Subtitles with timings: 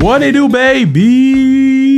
[0.00, 1.88] What it do, baby?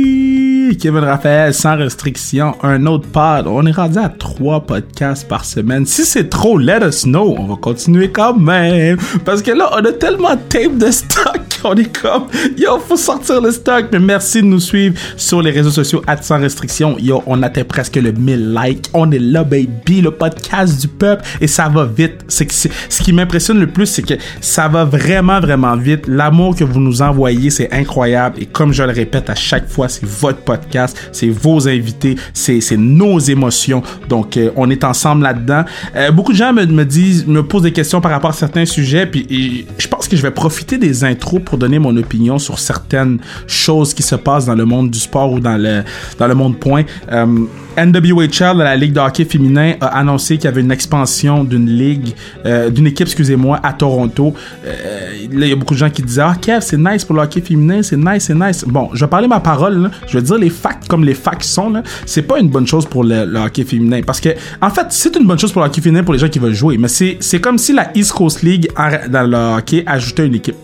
[0.81, 3.45] Kevin Raphaël, sans restriction, un autre pod.
[3.45, 5.85] On est rendu à trois podcasts par semaine.
[5.85, 7.35] Si c'est trop, let us know.
[7.37, 8.97] On va continuer quand même.
[9.23, 12.97] Parce que là, on a tellement de tape de stock qu'on est comme, yo, faut
[12.97, 13.85] sortir le stock.
[13.91, 16.97] Mais merci de nous suivre sur les réseaux sociaux, à sans restriction.
[16.99, 18.89] Yo, on atteint presque le 1000 likes.
[18.93, 21.23] On est là, baby, le podcast du peuple.
[21.39, 22.25] Et ça va vite.
[22.27, 26.07] C'est ce qui m'impressionne le plus, c'est que ça va vraiment, vraiment vite.
[26.07, 28.41] L'amour que vous nous envoyez, c'est incroyable.
[28.41, 32.61] Et comme je le répète à chaque fois, c'est votre podcast, c'est vos invités, c'est
[32.77, 33.83] nos émotions.
[34.09, 35.63] Donc, euh, on est ensemble là-dedans.
[35.95, 38.65] Euh, beaucoup de gens me, me disent, me posent des questions par rapport à certains
[38.65, 39.05] sujets.
[39.05, 42.59] Puis et je pense que je vais profiter des intros pour donner mon opinion sur
[42.59, 45.83] certaines choses qui se passent dans le monde du sport ou dans le,
[46.17, 46.83] dans le monde point.
[47.11, 47.45] Euh,
[47.77, 52.13] NWHL, la Ligue de hockey féminin, a annoncé qu'il y avait une expansion d'une ligue,
[52.45, 54.33] euh, d'une équipe, excusez-moi, à Toronto.
[54.65, 57.15] Euh, là, il y a beaucoup de gens qui disaient Ah, Kev, c'est nice pour
[57.15, 58.65] le hockey féminin, c'est nice, c'est nice.
[58.67, 61.81] Bon, je vais parler ma parole, je vais dire les facts comme les facts sont.
[62.05, 64.01] C'est pas une bonne chose pour le, le hockey féminin.
[64.05, 64.29] Parce que,
[64.61, 66.53] en fait, c'est une bonne chose pour le hockey féminin pour les gens qui veulent
[66.53, 68.69] jouer, mais c'est comme si la East Coast League
[69.09, 70.57] dans le hockey ajoutait une équipe.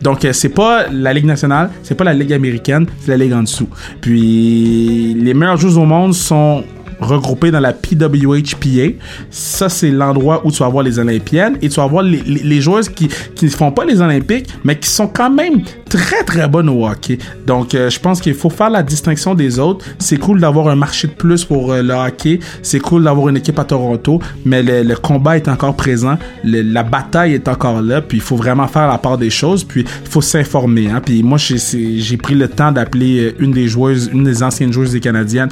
[0.00, 3.32] Donc, euh, c'est pas la Ligue nationale, c'est pas la Ligue américaine, c'est la Ligue
[3.32, 3.68] en dessous.
[4.00, 6.64] Puis, les meilleurs joueurs au monde sont
[7.00, 8.96] regroupés dans la PWHPA.
[9.30, 12.88] Ça, c'est l'endroit où tu vas voir les Olympiennes et tu vas voir les, joueuses
[12.88, 13.08] qui
[13.42, 15.62] ne font pas les Olympiques, mais qui sont quand même
[15.96, 17.18] très, très bonnes au hockey.
[17.46, 19.84] Donc, euh, je pense qu'il faut faire la distinction des autres.
[19.98, 22.38] C'est cool d'avoir un marché de plus pour euh, le hockey.
[22.62, 26.18] C'est cool d'avoir une équipe à Toronto, mais le, le combat est encore présent.
[26.44, 28.00] Le- la bataille est encore là.
[28.02, 29.64] Puis, il faut vraiment faire la part des choses.
[29.64, 30.90] Puis, il faut s'informer.
[30.90, 31.00] Hein.
[31.04, 34.92] Puis, moi, j'ai- pris le temps d'appeler euh, une des joueuses, une des anciennes joueuses
[34.92, 35.50] des Canadiennes,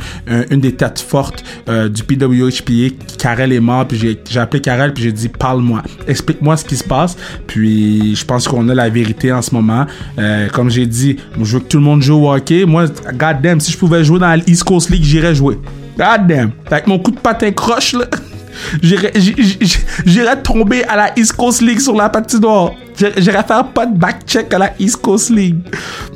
[0.51, 2.95] une des têtes fortes du PWHPA.
[3.19, 3.87] Karel est mort.
[3.87, 4.93] Puis, j'ai appelé Karel.
[4.93, 5.83] Puis, j'ai dit, parle-moi.
[6.09, 7.17] Explique-moi ce qui se passe.
[7.47, 9.87] Puis, je pense qu'on a la vérité en ce moment.
[10.53, 12.65] Comme j'ai dit, je veux que tout le monde joue au hockey.
[12.65, 15.59] Moi, god damn, si je pouvais jouer dans la East Coast League, j'irais jouer.
[15.97, 16.51] God damn.
[16.71, 18.07] Avec mon coup de patin croche, là.
[18.83, 22.73] J'irais j'- j'- j'irais tomber à la East Coast League sur la patinoire.
[22.97, 25.57] J'irais faire pas de back-check à la East Coast League.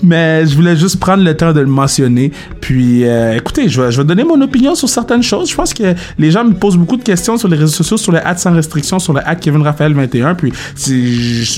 [0.03, 2.31] Mais je voulais juste prendre le temps de le mentionner.
[2.61, 5.51] Puis, euh, écoutez, je vais, je vais donner mon opinion sur certaines choses.
[5.51, 8.13] Je pense que les gens me posent beaucoup de questions sur les réseaux sociaux, sur
[8.13, 10.37] le ad sans restriction, sur le ad Kevin Raphaël 21.
[10.37, 10.53] Puis,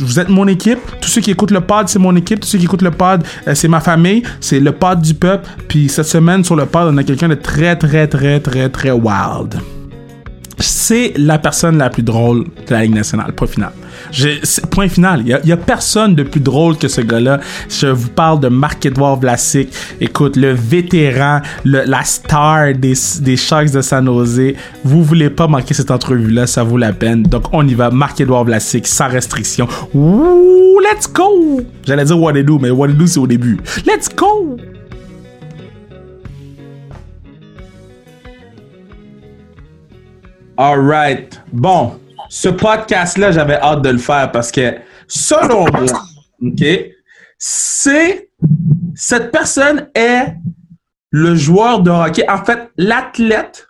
[0.01, 0.79] vous êtes mon équipe.
[1.03, 2.41] Tous ceux qui écoutent le pod, c'est mon équipe.
[2.41, 4.23] Tous ceux qui écoutent le pod, euh, c'est ma famille.
[4.41, 5.47] C'est le pod du peuple.
[5.69, 8.91] Puis, cette semaine, sur le pod, on a quelqu'un de très, très, très, très, très
[8.91, 9.57] wild
[10.61, 13.33] c'est la personne la plus drôle de la Ligue nationale.
[13.33, 13.73] Point final.
[14.71, 15.23] Point final.
[15.25, 17.41] Il y, a- personne de plus drôle que ce gars-là.
[17.69, 19.73] Je vous parle de Marc-Edouard Vlasic.
[20.01, 22.95] Écoute, le vétéran, la star des,
[23.37, 24.55] Sharks de San Jose.
[24.85, 27.23] Vous voulez pas manquer cette entrevue-là, ça vaut la peine.
[27.23, 27.91] Donc, on y va.
[27.91, 29.69] Marc-Edouard Vlasic, sans restriction.
[29.95, 31.61] Ouh, let's go!
[31.87, 33.59] J'allais dire what do, mais what do, c'est au début.
[33.87, 34.57] Let's go!
[40.61, 41.41] Alright.
[41.55, 41.99] Bon,
[42.29, 44.75] ce podcast-là, j'avais hâte de le faire parce que,
[45.09, 46.03] selon moi,
[46.43, 46.63] OK,
[47.39, 48.29] c'est.
[48.95, 50.35] Cette personne est
[51.09, 53.69] le joueur de hockey, en fait, l'athlète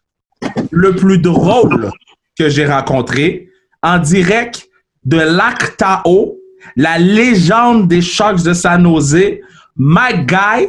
[0.72, 1.92] le plus drôle
[2.36, 3.48] que j'ai rencontré
[3.84, 4.68] en direct
[5.04, 6.38] de l'Actao,
[6.74, 9.38] la légende des Sharks de San Jose,
[9.76, 10.66] my guy,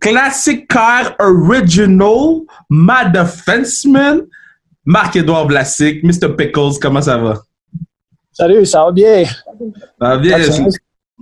[0.00, 4.22] Classic Car Original, my defenseman,
[4.86, 6.34] Marc-Edouard Vlasic, Mr.
[6.36, 7.42] Pickles, comment ça va?
[8.32, 9.24] Salut, ça va bien?
[9.24, 9.34] Ça
[9.98, 10.38] va bien?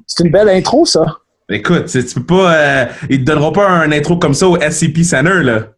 [0.07, 1.19] C'est une belle intro, ça.
[1.49, 2.55] Écoute, tu peux pas.
[2.55, 5.69] euh, ils te donneront pas un intro comme ça au SCP Center, là.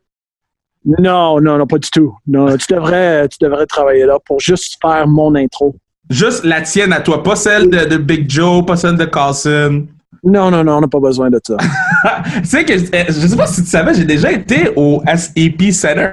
[0.84, 2.16] Non, non, non, pas du tout.
[2.26, 5.74] Non, tu devrais, tu devrais travailler là pour juste faire mon intro.
[6.08, 9.86] Juste la tienne à toi, pas celle de, de Big Joe, pas celle de Carlson.
[10.22, 11.56] Non, non, non, on n'a pas besoin de ça.
[12.42, 15.72] tu sais que, euh, je sais pas si tu savais, j'ai déjà été au SAP
[15.72, 16.10] Center.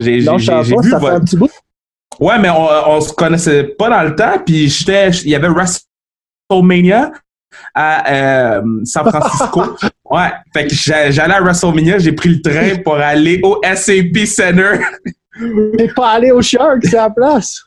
[0.00, 1.50] J'ai Non, j'ai- je savais j'ai pas, vu ça fait votre- un petit bout.
[2.18, 5.48] Ouais, mais on, on se connaissait pas dans le temps, puis j'étais, il y avait
[5.48, 7.12] WrestleMania
[7.74, 8.12] à
[8.58, 9.76] euh, San Francisco.
[10.10, 14.26] ouais, fait que j'a- j'allais à WrestleMania, j'ai pris le train pour aller au SAP
[14.26, 14.80] Center.
[15.78, 17.60] T'es pas allé au Shark, c'est à la place?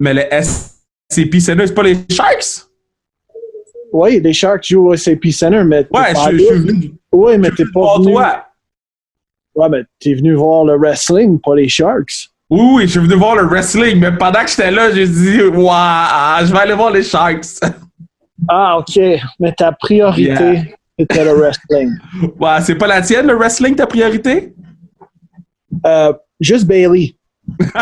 [0.00, 2.66] mais le SAP Center, c'est pas les Sharks?
[3.92, 7.64] Oui, les Sharks jouent au SAP Center, mais Ouais, je, suis venu Oui, mais t'es
[7.72, 8.12] pas venu.
[8.12, 8.46] toi.
[9.54, 12.28] Ouais, mais t'es venu voir le wrestling, pas les Sharks.
[12.50, 16.46] Oui, je suis venu voir le wrestling, mais pendant que j'étais là, j'ai dit, waouh,
[16.46, 17.44] je vais aller voir les Sharks.
[18.48, 19.00] Ah, OK.
[19.40, 20.64] Mais ta priorité, Yeah.
[20.98, 21.92] c'était le wrestling.
[22.38, 24.52] ouais, c'est pas la tienne, le wrestling, ta priorité?
[25.86, 27.16] Euh, juste Bailey.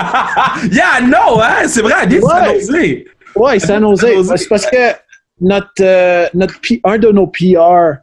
[0.70, 2.30] yeah, no, hein, c'est vrai, elle de Ouais.
[2.30, 3.04] San Jose.
[3.34, 4.36] Ouais, San Jose.
[4.36, 4.92] C'est parce que
[5.40, 6.54] notre, euh, notre
[6.84, 7.96] un de nos PR,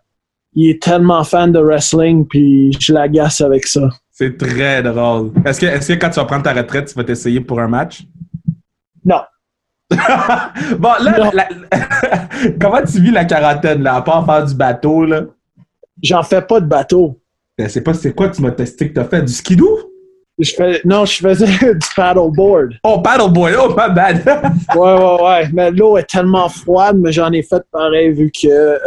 [0.61, 3.87] il est tellement fan de wrestling, puis je l'agace avec ça.
[4.11, 5.31] C'est très drôle.
[5.45, 7.69] Est-ce que, est-ce que quand tu vas prendre ta retraite, tu vas t'essayer pour un
[7.69, 8.03] match?
[9.05, 9.21] Non.
[10.77, 11.47] bon, là, la-
[12.59, 15.21] comment tu vis la quarantaine, là, à part faire du bateau, là?
[16.03, 17.17] J'en fais pas de bateau.
[17.57, 19.21] Ben, c'est pas c'est quoi tu m'as testé que t'as fait?
[19.21, 19.79] Du skidoo?
[20.39, 22.73] Je fais, non, je faisais du paddleboard.
[22.83, 23.55] Oh, paddleboard!
[23.61, 24.23] Oh, my bad!
[24.75, 25.49] Ouais, ouais, ouais.
[25.53, 28.77] Mais l'eau est tellement froide, mais j'en ai fait pareil vu que euh,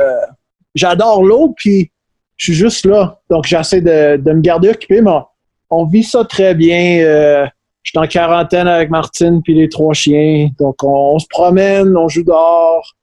[0.75, 1.91] j'adore l'eau, puis
[2.37, 3.21] je suis juste là.
[3.31, 5.25] Donc, j'essaie de, de me garder occupé, mais on,
[5.71, 7.01] on vit ça très bien.
[7.05, 7.47] Euh,
[7.83, 10.49] je suis en quarantaine avec Martine puis les trois chiens.
[10.59, 12.95] Donc, on, on se promène, on joue dehors.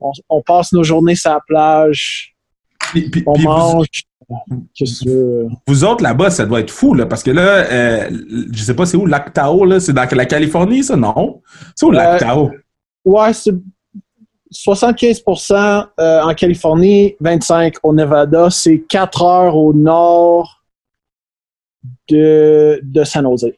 [0.00, 2.34] On, on passe nos journées sur la plage.
[2.92, 3.86] Puis- puis- On puis vous- mange.
[4.74, 5.48] Qu'est-ce que tu veux?
[5.66, 8.10] Vous autres là-bas, ça doit être fou, là, parce que là, euh,
[8.52, 11.42] je sais pas c'est où, Lac Tao, là, c'est dans la Californie, ça, non?
[11.76, 12.50] C'est où Lac Euh, Tao?
[13.04, 13.52] Ouais, c'est
[14.54, 18.48] 75% euh, en Californie, 25% au Nevada.
[18.50, 20.62] C'est 4 heures au nord
[22.08, 23.52] de, de San Jose.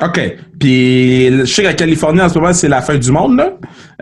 [0.00, 0.36] OK.
[0.58, 3.52] Puis, je sais que la Californie, en ce moment, c'est la fin du monde, là.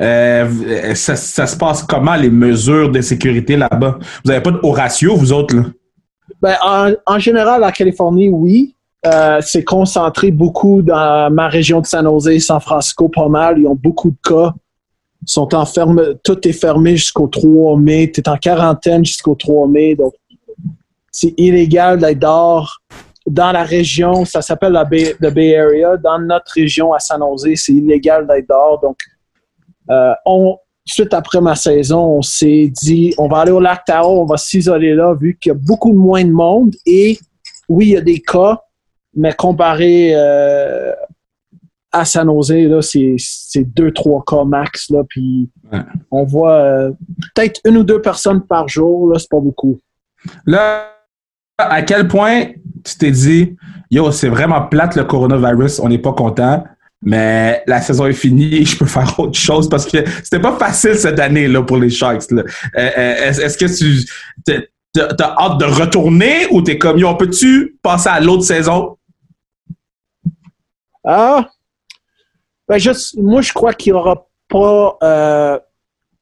[0.00, 3.98] Euh, ça, ça se passe comment, les mesures de sécurité là-bas?
[4.24, 5.62] Vous avez pas de ratio, vous autres, là?
[6.40, 8.76] Ben, en, en général, la Californie, oui.
[9.06, 13.58] Euh, c'est concentré beaucoup dans ma région de San Jose, San Francisco, pas mal.
[13.58, 14.54] Ils ont beaucoup de cas.
[15.26, 18.10] Sont tout est fermé jusqu'au 3 mai.
[18.12, 19.94] Tu es en quarantaine jusqu'au 3 mai.
[19.94, 20.14] Donc,
[21.10, 22.80] c'est illégal d'être dehors
[23.26, 24.24] dans la région.
[24.24, 25.96] Ça s'appelle la Bay, Bay Area.
[25.96, 28.80] Dans notre région à San Jose, c'est illégal d'être dehors.
[28.80, 28.96] Donc,
[29.90, 30.14] euh,
[30.84, 34.36] suite après ma saison, on s'est dit, on va aller au lac Tahoe, on va
[34.36, 36.74] s'isoler là, vu qu'il y a beaucoup moins de monde.
[36.86, 37.18] Et
[37.68, 38.62] oui, il y a des cas,
[39.14, 40.92] mais comparé euh,
[41.92, 44.90] à San Jose, là, c'est, c'est deux, trois cas max.
[44.90, 45.80] Là, puis Ouais.
[46.10, 46.90] on voit euh,
[47.34, 49.78] peut-être une ou deux personnes par jour, là, c'est pas beaucoup.
[50.46, 50.94] Là,
[51.58, 52.46] à quel point
[52.84, 53.56] tu t'es dit,
[53.90, 56.64] yo, c'est vraiment plate le coronavirus, on n'est pas content,
[57.02, 60.94] mais la saison est finie, je peux faire autre chose parce que c'était pas facile
[60.94, 62.30] cette année là pour les Sharks.
[62.30, 62.42] Là.
[62.76, 64.08] Euh, euh, est-ce, que tu
[64.46, 68.96] t'as t'as hâte de retourner ou t'es comme, yo, peux-tu passer à l'autre saison?
[71.04, 71.46] Ah!
[72.68, 75.58] Ben, je- moi, je crois qu'il n'y aura pas euh,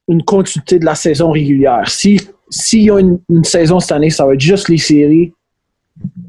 [0.07, 1.87] une continuité de la saison régulière.
[1.89, 5.33] Si s'il y a une, une saison cette année, ça va être juste les séries.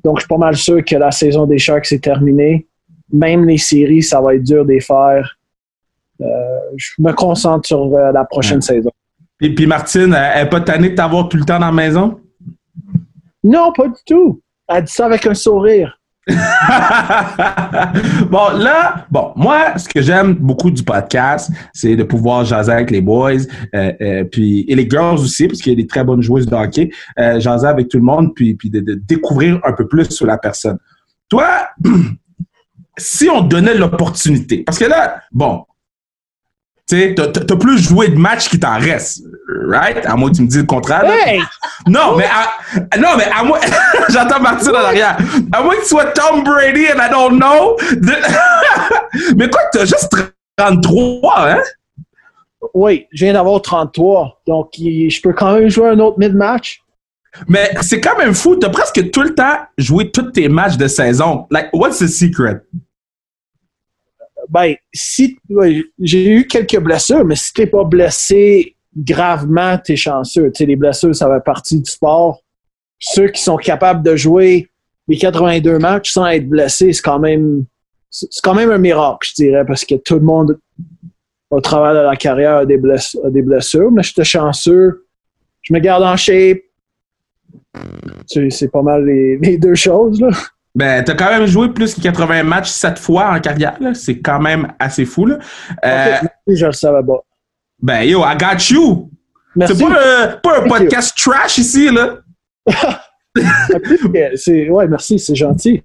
[0.02, 2.66] Donc, je suis pas mal sûr que la saison des Sharks est terminée.
[3.12, 5.38] Même les séries, ça va être dur de les faire.
[6.20, 6.24] Euh,
[6.76, 8.62] je me concentre sur euh, la prochaine Ouais.
[8.62, 8.90] saison.
[9.36, 11.72] Puis, puis Martine, elle elle est pas tannée de t'avoir tout le temps dans la
[11.72, 12.18] maison?
[13.44, 14.42] Non, pas du tout.
[14.66, 15.97] Elle dit ça avec un sourire.
[18.28, 22.90] bon, là, bon, moi, ce que j'aime beaucoup du podcast, c'est de pouvoir jaser avec
[22.90, 23.32] les boys,
[23.75, 26.46] euh, euh, puis et les girls aussi, parce qu'il y a des très bonnes joueuses
[26.46, 29.88] de hockey, euh, jaser avec tout le monde, puis, puis de, de découvrir un peu
[29.88, 30.78] plus sur la personne.
[31.30, 31.69] Toi,
[32.98, 35.64] si on donnait l'opportunité, parce que là, bon,
[36.88, 39.23] tu sais, t'as- plus joué de matchs qui t'en reste,
[39.69, 40.05] right?
[40.06, 41.05] À moins que tu me dises le contraire.
[41.05, 41.40] Hey!
[41.87, 43.58] Non, mais à, non, mais à moi,
[44.08, 45.17] j'entends Martine en arrière.
[45.52, 47.76] À moins que tu sois Tom Brady and I don't know.
[49.37, 50.14] Mais quoi t'as juste
[50.56, 51.61] 33, hein?
[52.75, 54.42] Oui, je viens d'avoir 33.
[54.47, 56.83] Donc, je peux quand même jouer un autre mid-match.
[57.47, 58.57] Mais c'est quand même fou.
[58.57, 61.47] T'as presque tout le temps joué tous tes matchs de saison.
[61.50, 62.62] Like, what's the secret?
[64.49, 65.38] Ben, si
[66.00, 70.50] j'ai eu quelques blessures, mais si t'es pas blessé gravement, t'es chanceux.
[70.52, 72.43] Tu sais, les blessures, ça fait partie du sport.
[72.99, 74.69] Ceux qui sont capables de jouer
[75.07, 77.64] les 82 matchs sans être blessés, c'est quand même
[78.43, 80.59] quand même un miracle, je dirais, parce que tout le monde
[81.50, 85.07] au travers de la carrière a des, bless- a des blessures, mais j'étais chanceux.
[85.62, 86.59] Je me garde en shape.
[88.26, 90.31] C'est pas mal les, les deux choses, là.
[90.78, 93.94] Ben, t'as quand même joué plus que 80 matchs sept fois en carrière, là.
[93.94, 95.38] C'est quand même assez fou, là.
[95.85, 97.18] Euh, Ok, merci, je le savais pas.
[97.82, 99.11] ben, yo, I got you.
[99.56, 99.75] Merci.
[99.76, 102.18] C'est pas, un- pas un Thank podcast trash ici, là.
[104.37, 105.82] C'est, ouais, merci, c'est gentil.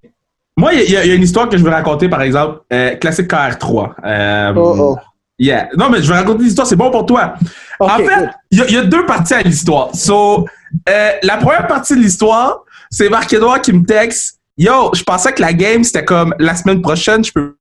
[0.58, 2.62] Moi, il y, a il y a une histoire que je veux raconter, par exemple,
[2.72, 3.94] euh, classique KR3.
[4.06, 4.98] Euh, Oh, oh.
[5.40, 5.70] Yeah.
[5.76, 7.34] Non, mais je vais raconter l'histoire, c'est bon pour toi.
[7.80, 8.30] En fait, good.
[8.52, 9.90] il y, a- il y a deux parties à l'histoire.
[9.96, 10.46] So,
[10.88, 15.42] euh, la première partie de l'histoire, c'est Marc-Edouard qui me texte Yo, je pensais que
[15.42, 17.56] la game, c'était comme la semaine prochaine, je peux,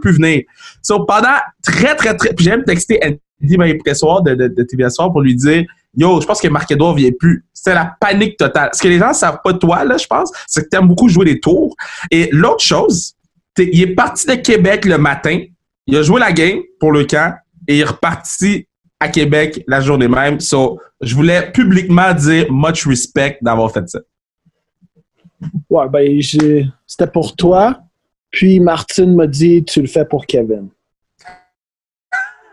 [0.00, 0.42] plus venir.
[0.82, 2.34] So, pendant très, très, très.
[2.34, 5.64] Puis j'ai même texté Andy Maïpressoir de, de, de TVA Soir pour lui dire
[5.96, 7.44] Yo, je pense que Marc-Edouard vient plus.
[7.52, 8.70] C'était la panique totale.
[8.72, 11.08] Ce que les gens savent pas de toi, là, je pense, c'est que t'aimes beaucoup
[11.08, 11.74] jouer des tours.
[12.10, 13.14] Et l'autre chose,
[13.58, 15.40] il est parti de Québec le matin.
[15.86, 17.34] Il a joué la game pour le camp
[17.66, 18.68] et il est reparti
[19.00, 20.38] à Québec la journée même.
[20.40, 24.00] So, je voulais publiquement dire much respect d'avoir fait ça.
[25.70, 27.80] Ouais, ben, j'ai- c'était pour toi.
[28.30, 30.68] Puis Martine m'a dit, tu le fais pour Kevin.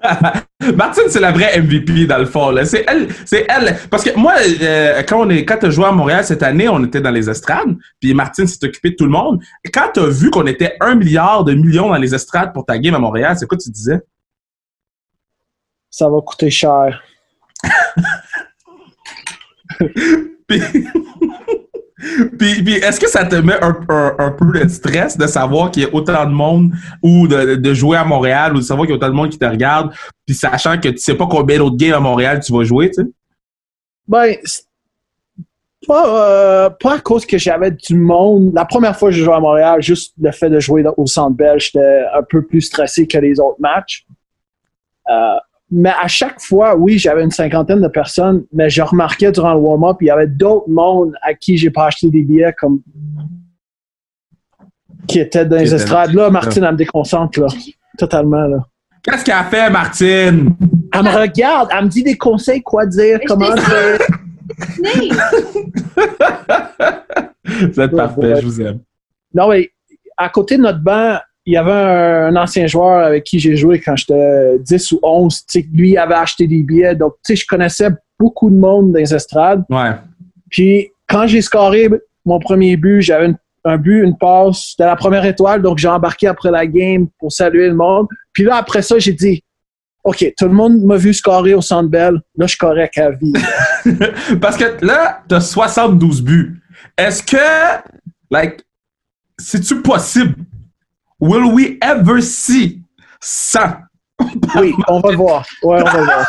[0.75, 2.55] Martine, c'est la vraie MVP dans le fond.
[2.63, 3.75] C'est elle, c'est elle.
[3.89, 6.83] Parce que moi, euh, quand on est, quand t'as joué à Montréal cette année, on
[6.83, 9.41] était dans les estrades, puis Martine s'est occupée de tout le monde.
[9.73, 12.93] Quand t'as vu qu'on était un milliard de millions dans les estrades pour ta game
[12.93, 13.99] à Montréal, c'est quoi tu disais?
[15.89, 17.03] Ça va coûter cher.
[20.47, 20.61] Puis,
[22.37, 25.93] puis, est-ce que ça te met un, peu de stress de savoir qu'il y a
[25.93, 26.71] autant de monde
[27.01, 29.39] ou de, jouer à Montréal ou de savoir qu'il y a autant de monde qui
[29.39, 29.93] te regarde,
[30.25, 33.03] puis sachant que tu sais pas combien d'autres games à Montréal tu vas jouer, tu
[33.03, 33.09] sais?
[34.07, 34.35] Ben,
[35.89, 38.51] euh, pas à cause que j'avais du monde.
[38.53, 41.35] La première fois que je jouais à Montréal, juste le fait de jouer au Centre
[41.35, 44.05] Bell, j'étais un peu plus stressé que les autres matchs.
[45.09, 45.35] Euh,
[45.71, 49.59] mais à chaque fois, oui, j'avais une cinquantaine de personnes, mais je remarquais durant le
[49.59, 52.81] warm-up, il y avait d'autres mondes à qui j'ai pas acheté des billets comme
[55.07, 56.13] qui étaient dans les estrades.
[56.13, 57.47] Là, Martine, elle me déconcentre, là.
[57.97, 58.57] Totalement, là.
[59.03, 60.55] Qu'est-ce qu'elle a fait, Martine?
[60.93, 63.99] Elle me regarde, elle me dit des conseils, quoi dire, Mais comment dire.
[67.45, 68.41] Vous êtes Ouais, parfait, ouais.
[68.41, 68.79] je vous aime.
[69.33, 69.69] Non, mais
[70.17, 73.55] à côté de notre banc, il y avait un, un ancien joueur avec qui j'ai
[73.55, 75.35] joué quand j'étais 10 ou 11.
[75.35, 76.95] Tu sais, lui avait acheté des billets.
[76.95, 79.63] Donc, tu sais, je connaissais beaucoup de monde dans les estrades.
[79.69, 79.91] Ouais.
[80.49, 81.89] Puis, quand j'ai scoré
[82.25, 83.33] mon premier but, j'avais
[83.63, 84.69] un but, une passe.
[84.71, 85.61] C'était la première étoile.
[85.61, 88.07] Donc, j'ai embarqué après la game pour saluer le monde.
[88.33, 89.43] Puis là, après ça, j'ai dit,
[90.03, 92.21] OK, tout le monde m'a vu scorer au Centre Bell.
[92.37, 93.33] Là, je suis correct à vie.
[94.41, 96.61] Parce que là, t'as 72 buts.
[96.97, 97.37] Est-ce que,
[98.29, 98.61] like,
[99.37, 100.35] c'est-tu possible?
[101.19, 102.81] Will we ever see
[103.21, 103.59] 100?
[104.59, 105.45] Oui, on va voir.
[105.63, 106.25] Ouais, on va voir.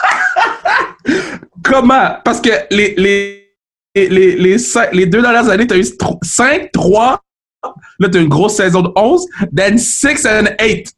[1.62, 2.16] Comment?
[2.25, 3.52] Parce que les, les,
[3.95, 5.85] les, les, les, cinq- les deux dernières années, t'as eu
[6.23, 7.21] 5, 3.
[7.99, 9.26] Là, t'as une grosse saison de 11.
[9.55, 10.93] Then 6 and 8.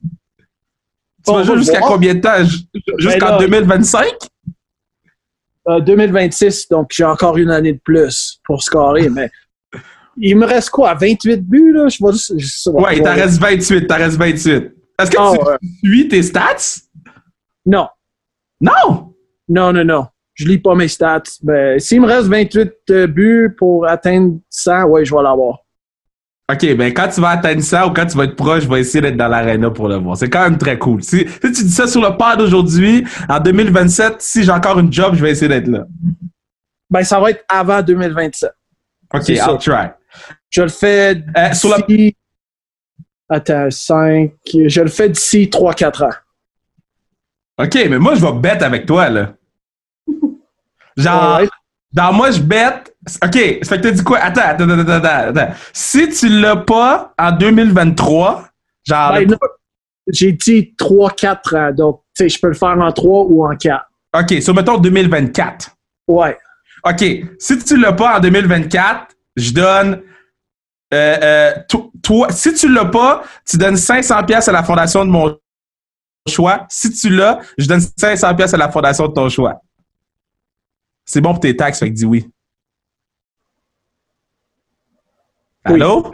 [1.25, 2.45] Tu vas va jouer jusqu'à combien de temps?
[2.45, 2.68] J-
[2.99, 4.07] Jusqu'en là- 2025?
[5.68, 9.30] Euh, 2026, donc j'ai encore une année de plus pour scorer, mais
[10.20, 11.88] il me reste quoi, 28 buts, là?
[11.88, 12.34] Je vois juste.
[12.38, 13.87] je- Ouais, il t'en reste 28.
[13.87, 14.72] T'en reste 28.
[15.00, 15.56] Est-ce que Ah, tu ouais.
[15.84, 16.80] suis tes stats?
[17.66, 17.88] Non,
[18.60, 19.14] Non!
[19.48, 20.06] non, non, non.
[20.34, 21.22] Je lis pas mes stats.
[21.42, 25.58] Mais s'il me reste 28 euh, buts pour atteindre 100, ouais, je vais l'avoir.
[26.50, 28.80] OK, ben quand tu vas atteindre ça ou quand tu vas être proche, je vais
[28.80, 30.16] essayer d'être dans l'aréna pour le voir.
[30.16, 31.02] C'est quand même très cool.
[31.02, 34.90] Si, si tu dis ça sur le pod aujourd'hui, en 2027, si j'ai encore une
[34.90, 35.84] job, je vais essayer d'être là.
[36.88, 38.50] Ben, ça va être avant 2027.
[39.12, 39.28] OK.
[39.28, 39.88] I'll try.
[40.50, 42.16] Je le fais Euh, sur la- d'ici...
[43.28, 44.32] Attends, 5...
[44.66, 46.10] Je le fais d'ici 3-4 ans.
[47.64, 49.34] OK, mais moi, je vais bête avec toi, là.
[50.96, 51.48] Genre, Ouais.
[51.92, 52.94] dans moi, je bête.
[53.25, 54.18] OK, ça fait que t'as dit quoi?
[54.18, 55.54] Attends, attends, attends, attends, attends.
[55.72, 58.48] Si tu l'as pas en 2023,
[58.84, 59.12] genre...
[59.14, 59.37] Ben,
[60.10, 63.54] J'ai dit 3-4 ans, donc tu sais, je peux le faire en 3 ou en
[63.56, 63.84] 4.
[64.18, 65.70] OK, sur mettons 2024.
[66.08, 66.37] Ouais.
[66.84, 67.04] OK,
[67.38, 70.00] si tu l'as pas en 2024, je donne.
[70.95, 75.04] Euh, euh, to- toi, si tu l'as pas, tu donnes 500 pièces à la fondation
[75.04, 75.38] de mon
[76.28, 76.66] choix.
[76.71, 79.61] Si tu l'as, je donne 500 pièces à la fondation de ton choix.
[81.04, 82.30] C'est bon pour tes taxes, fait que dis oui.
[85.66, 85.75] Oui.
[85.75, 86.12] Allô?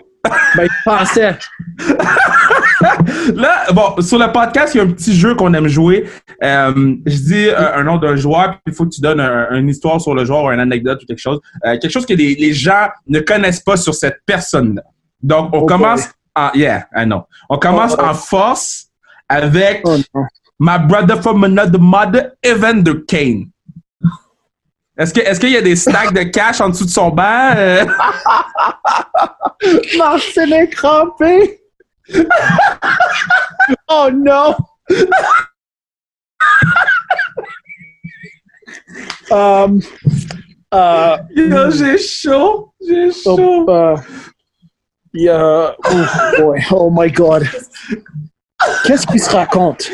[0.57, 1.38] Ben, je pensais.
[3.34, 6.08] Là, bon, sur le podcast, il y a un petit jeu qu'on aime jouer.
[6.42, 9.54] Euh, je dis euh, un nom d'un joueur, puis il faut que tu donnes un-
[9.56, 11.40] une histoire sur le joueur ou une anecdote ou quelque chose.
[11.64, 14.82] Euh, quelque chose que les, les gens ne connaissent pas sur cette personne-là.
[15.22, 16.50] Donc, on Oh commence en...
[16.54, 17.22] Yeah, I know.
[17.48, 18.86] On commence Oh, en force
[19.28, 19.96] avec Oh.
[20.60, 23.46] My Brother from Another Mother, Evander Kane.
[24.96, 27.50] Est-ce qu'il y a des stacks de cash en dessous de son banc?
[29.98, 31.60] Marcel est crampé!
[33.88, 34.54] Oh non!
[39.30, 39.80] um,
[40.73, 42.73] euh, yo, j'ai chaud.
[42.87, 43.66] J'ai chaud.
[43.68, 43.96] euh,
[45.12, 47.46] il y a- ouf, boy, oh my god.
[48.84, 49.90] Qu'est-ce qui se raconte?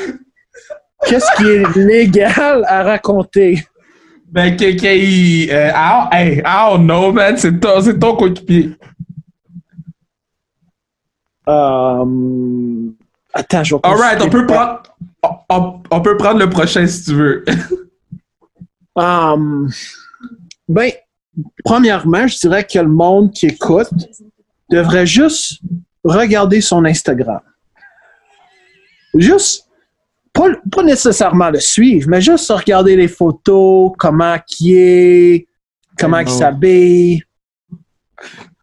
[1.07, 3.67] Qu'est-ce qui est légal à raconter?
[4.26, 7.37] Ben, que, que, il, euh, I, don't- hey, I don't know, man.
[7.37, 8.71] C'est ton, c'est ton coéquipier.
[11.47, 12.94] Um,
[13.32, 14.82] attends, je vais Alright, on peut prendre,
[15.90, 17.44] on, peut prendre le prochain si tu veux.
[18.97, 19.70] Um,
[20.68, 20.90] ben,
[21.64, 23.90] premièrement, je dirais que le monde qui écoute
[24.68, 25.61] devrait juste
[26.04, 27.40] regarder son Instagram.
[29.14, 29.68] Juste,
[30.32, 35.47] pas, pas nécessairement le suivre, mais juste regarder les photos, comment qui est,
[35.99, 37.25] comment il s'habille,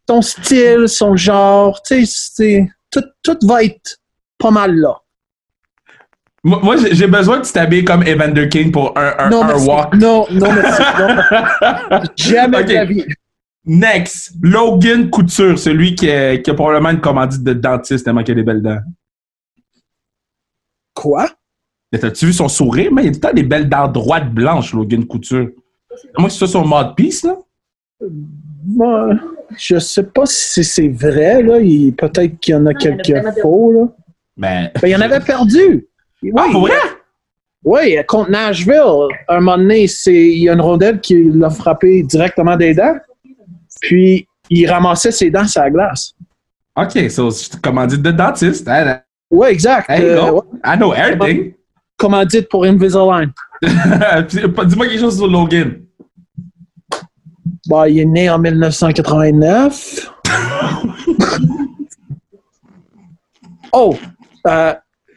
[0.08, 3.98] son style, son genre, tu sais, tout, tout va être
[4.38, 4.96] pas mal là.
[6.44, 9.96] Moi, j'ai besoin que tu t'habilles comme Evander King pour un, un, Non, un walk.
[9.96, 10.82] Non, non, merci.
[11.00, 12.00] Non.
[12.16, 12.66] Jamais Ok.
[12.68, 13.06] de la vie.
[13.66, 18.32] Next, Logan Couture, celui qui a, qui a probablement une commandite de dentiste tellement qu'il
[18.32, 18.80] a des belles dents.
[20.94, 21.30] Quoi?
[21.92, 22.94] Mais T'as-tu vu son sourire?
[22.94, 25.50] Mais il a tout le temps des belles dents droites blanches, Logan Couture.
[26.18, 27.36] Moi, c'est ça son mode-piece, là?
[28.66, 29.16] Moi,
[29.56, 31.60] je sais pas si c'est vrai, là.
[31.60, 33.88] Il- Peut-être qu'il y en a quelques faux, là.
[34.36, 34.70] Ben.
[34.82, 35.88] Ben, il y en avait perdu.
[36.24, 36.74] Oui, Ah, pour vrai?
[37.64, 42.04] oui, contre Nashville, un moment donné, c'est, il y a une rondelle qui l'a frappé
[42.04, 42.98] directement des dents.
[43.82, 46.14] Puis, il ramassait ses dents sur la glace.
[46.76, 48.68] Ok, so, c'est commandite de dentiste.
[48.68, 49.02] Hein?
[49.30, 49.90] Oui, exact.
[49.90, 50.42] Hey, Euh, ouais.
[50.66, 51.54] I know everything.
[51.98, 53.32] Commandite pour Invisalign.
[53.62, 55.80] Dis-moi quelque chose sur Logan.
[57.68, 60.12] Bon, il est né en 1989.
[63.74, 63.96] oh,
[64.48, 64.74] euh,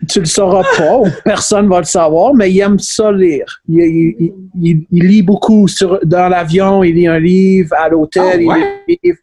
[0.08, 3.44] tu le sauras pas, personne va le savoir, mais il aime ça lire.
[3.68, 3.78] Il,
[4.18, 8.34] il- il- il lit beaucoup sur, dans l'avion, il lit un livre, à l'hôtel, Ah,
[8.36, 9.18] il lit un livre.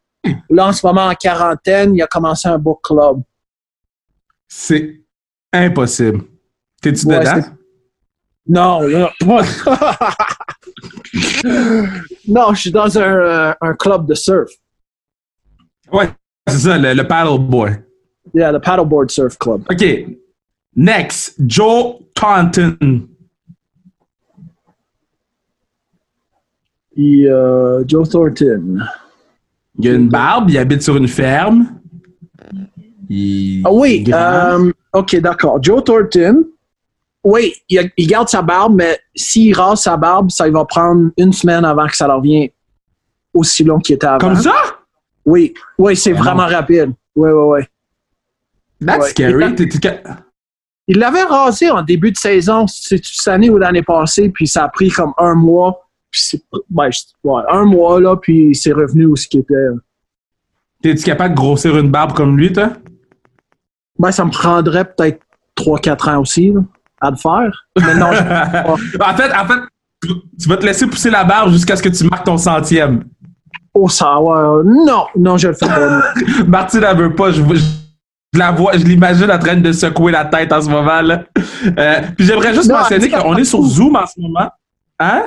[0.49, 3.21] Là, en ce moment, en quarantaine, il a commencé un book club.
[4.47, 5.01] C'est
[5.51, 6.21] impossible.
[6.81, 7.41] T'es-tu Ouais, dedans?
[8.47, 9.41] Non, pas-
[12.27, 14.49] non, je suis dans un, euh, un club de surf.
[15.91, 16.09] Ouais,
[16.47, 17.83] c'est ça, le, le paddleboard.
[18.33, 19.63] Yeah, the paddleboard surf club.
[19.71, 20.17] OK.
[20.75, 22.77] Next, Joe Taunton.
[26.95, 28.79] Et euh, Joe Thornton.
[29.79, 31.79] Il a une barbe, il habite sur une ferme.
[33.07, 35.63] Il Ah oui, euh, ok, d'accord.
[35.63, 36.45] Joe Thornton,
[37.29, 40.63] oui, il, a- il garde sa barbe, mais s'il rase sa barbe, ça il va
[40.65, 42.49] prendre une semaine avant que ça revienne
[43.33, 44.17] aussi long qu'il était avant.
[44.19, 44.53] Comme ça?
[45.25, 46.55] Oui, oui, c'est Mais vraiment non.
[46.55, 46.93] rapide.
[47.15, 48.85] Oui, oui, oui.
[48.85, 49.09] That's Ouais.
[49.09, 49.55] scary.
[50.87, 54.69] Il l'avait rasé en début de saison, cette année ou l'année passée, puis ça a
[54.69, 55.81] pris comme un mois.
[56.09, 56.89] Puis ben,
[57.25, 59.53] ouais, un mois, là, puis c'est revenu où ce qu'il était.
[60.81, 62.71] T'es-tu capable de grossir une barbe comme lui, toi?
[63.99, 65.19] Ben, ça me prendrait peut-être
[65.57, 66.61] 3-4 ans aussi, là,
[67.01, 67.65] à le faire.
[67.79, 68.07] Mais non,
[69.01, 69.59] en fait, en fait,
[70.39, 73.03] tu, vas te laisser pousser la barbe jusqu'à ce que tu marques ton centième.
[73.73, 76.01] oh, ça, ouais, non, non, je le fais pas.
[76.47, 77.31] Martine, elle veut pas.
[77.31, 77.63] Je, je-
[78.33, 81.01] je la vois, je l'imagine en train de secouer la tête en ce moment.
[81.01, 81.23] là.
[81.79, 84.49] Euh, puis j'aimerais juste Non, mentionner elle qu'on est sur Zoom en ce moment.
[84.99, 85.23] Hein?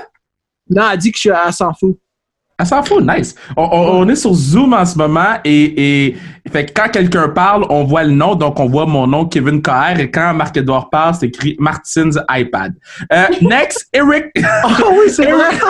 [0.69, 1.99] Non, elle dit que je suis à s'en fout.
[2.61, 3.35] Elle s'en fout, nice.
[3.57, 6.17] On, on- on est sur Zoom en ce moment et, et
[6.53, 9.63] fait que quand quelqu'un parle, on voit le nom, donc on voit mon nom, Kevin
[9.63, 12.75] KR, et quand Marc-Edouard parle, c'est écrit Martin's iPad.
[13.13, 14.27] Euh, next, Eric.
[14.37, 14.69] Oh
[15.01, 15.49] oui, c'est vrai.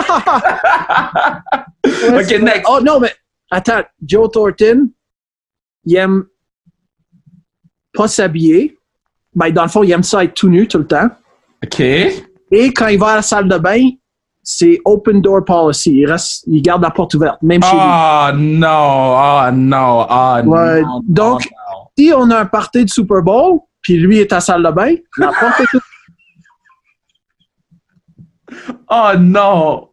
[1.83, 2.39] Ouais, ok, vrai.
[2.39, 2.65] next.
[2.69, 3.11] Oh non, mais
[3.49, 4.89] attends, Joe Thornton,
[5.85, 6.25] il aime
[7.93, 8.77] pas s'habiller.
[9.33, 11.09] Ben, dans le fond, il aime ça être tout nu tout le temps.
[11.63, 11.79] OK.
[11.79, 13.89] Et quand il va à la salle de bain,
[14.43, 15.91] c'est open door policy.
[15.97, 17.79] Il, reste, il garde la porte ouverte, même chez lui.
[17.81, 21.01] Oh non, oh non, oh Ouais, non.
[21.07, 21.87] donc- non.
[21.97, 24.71] Si on a un party de Super Bowl, puis lui est à la salle de
[24.71, 25.85] bain, la porte est ouverte.
[28.89, 29.89] Oh non.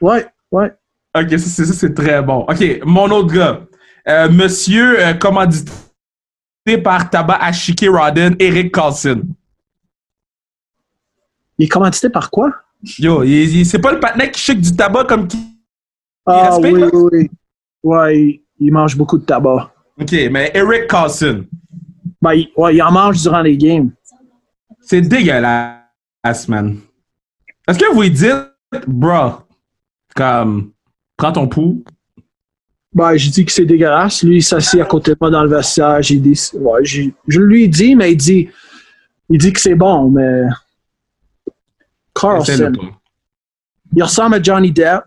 [0.00, 0.72] Ouais, ouais.
[1.16, 2.40] OK, ça, c'est, ça, c'est très bon.
[2.48, 3.60] OK, mon autre gars.
[4.08, 5.72] Euh, monsieur euh, commandité
[6.82, 9.22] par Tabac Ashiki Rodden, Eric Carlson.
[11.58, 12.52] Il est commandité par quoi?
[12.98, 13.24] Yo,
[13.64, 15.38] c'est pas le patinet qui chic du tabac comme qui.
[16.26, 16.88] Ah respecte, oui, là?
[16.92, 17.30] oui.
[17.82, 19.72] Ouais, il, il mange beaucoup de tabac.
[20.00, 21.44] OK, mais Eric Carlson.
[22.20, 23.90] Ben, il, ouais, il en mange durant les games.
[24.80, 26.78] C'est dégueulasse, man.
[27.66, 28.32] Est-ce que vous lui dites,
[28.86, 29.32] bro,
[30.14, 30.72] comme,
[31.16, 31.82] prends ton pouls?
[32.92, 34.22] Ben, je dis que c'est dégueulasse.
[34.22, 36.02] Lui, il s'assied à côté de moi dans le vestiaire.
[36.02, 38.48] J'ai dit, ouais, je lui dis, mais il dit,
[39.28, 40.42] il dit que c'est bon, mais.
[42.20, 43.00] Carlson, pas.
[43.94, 45.02] il ressemble à Johnny Depp.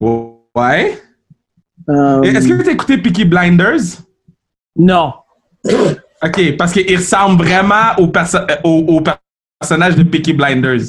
[0.00, 1.00] Ouais.
[1.88, 3.80] Euh, Est-ce que tu as écouté Peaky Blinders?
[4.76, 5.12] Non.
[6.22, 9.02] OK, parce qu'il ressemble vraiment au, perso- euh, au, au
[9.60, 10.80] personnage de Peaky Blinders.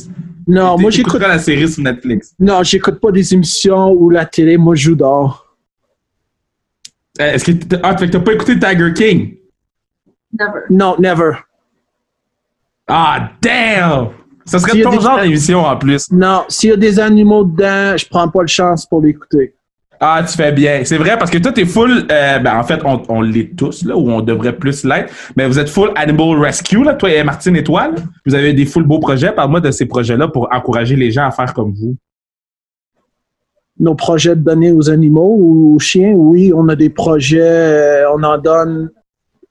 [0.47, 2.33] Non, moi, j'écoute, T'écouteras la série sur Netflix.
[2.39, 4.57] non, j'écoute pas des émissions ou la télé.
[4.57, 5.55] Moi, je joue dehors.
[7.19, 9.37] Euh, Est-ce que t'as ah, t'as pas écouté Tiger King?
[10.37, 10.59] Never.
[10.69, 11.31] Non, never.
[12.87, 14.09] Ah, damn!
[14.45, 16.11] Ça serait ton des- genre d'émission en plus.
[16.11, 19.55] Non, s'il y a des animaux dedans, je prends pas le chance pour l'écouter.
[19.99, 20.81] Ah, tu fais bien.
[20.83, 22.05] C'est vrai parce que toi, t'es full.
[22.11, 25.11] Euh, ben, en fait, on, on l'est tous, là, ou on devrait plus l'être.
[25.37, 27.95] Mais vous êtes full Animal Rescue, là, toi et Martine Étoile.
[28.25, 29.31] Vous avez des full beaux projets.
[29.31, 31.95] Parle-moi de ces projets-là pour encourager les gens à faire comme vous.
[33.79, 38.11] Nos projets de donner aux animaux ou aux chiens, oui, on a des projets, euh,
[38.13, 38.89] on en donne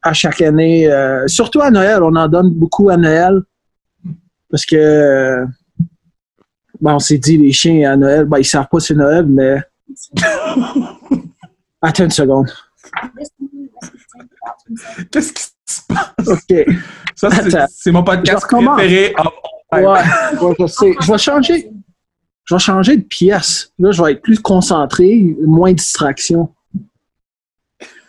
[0.02, 0.90] à chaque année.
[0.90, 3.40] euh, surtout à Noël, on en donne beaucoup à Noël.
[4.54, 5.44] Parce que,
[6.80, 9.60] ben, on s'est dit, les chiens à Noël, ben, ils savent pas c'est Noël, mais.
[11.82, 12.52] Attends une seconde.
[15.10, 16.28] Qu'est-ce qui se passe?
[16.28, 16.76] OK.
[17.16, 17.30] Ça,
[17.68, 19.12] c'est- mon podcast préféré.
[19.18, 19.28] Oh,
[19.72, 20.94] Ouais, ouais, je sais.
[21.00, 21.68] Je vais changer.
[22.44, 23.72] Je vais changer de pièce.
[23.80, 26.54] Là, je vais être plus concentré, moins de distraction.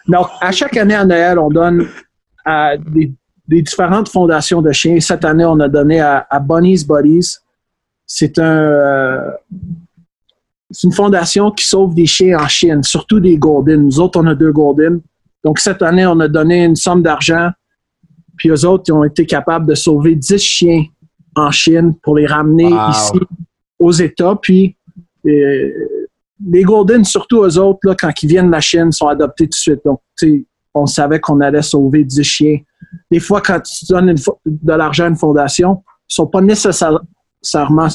[0.07, 1.87] Donc, à chaque année à Noël, on donne
[2.45, 3.11] à des,
[3.47, 4.99] des différentes fondations de chiens.
[4.99, 7.35] Cette année, on a donné à, à Bunny's Buddies.
[8.07, 9.31] C'est un, euh,
[10.83, 13.83] une fondation qui sauve des chiens en Chine, surtout des Golden.
[13.83, 14.99] Nous autres, on a deux Golden.
[15.43, 17.49] Donc, cette année, on a donné une somme d'argent.
[18.37, 20.83] Puis eux autres, ils ont été capables de sauver 10 chiens
[21.35, 22.89] en Chine pour les ramener Wow.
[22.89, 23.11] ici
[23.79, 24.35] aux États.
[24.41, 24.75] Puis
[25.27, 25.69] euh,
[26.49, 29.49] les Golden, surtout eux autres, là, quand ils viennent de la Chine, sont adoptés tout
[29.49, 29.81] de suite.
[29.85, 30.01] Donc,
[30.73, 32.57] on savait qu'on allait sauver 10 chiens.
[33.11, 37.87] Des fois, quand tu donnes de l'argent à une fondation, ils sont pas nécessairement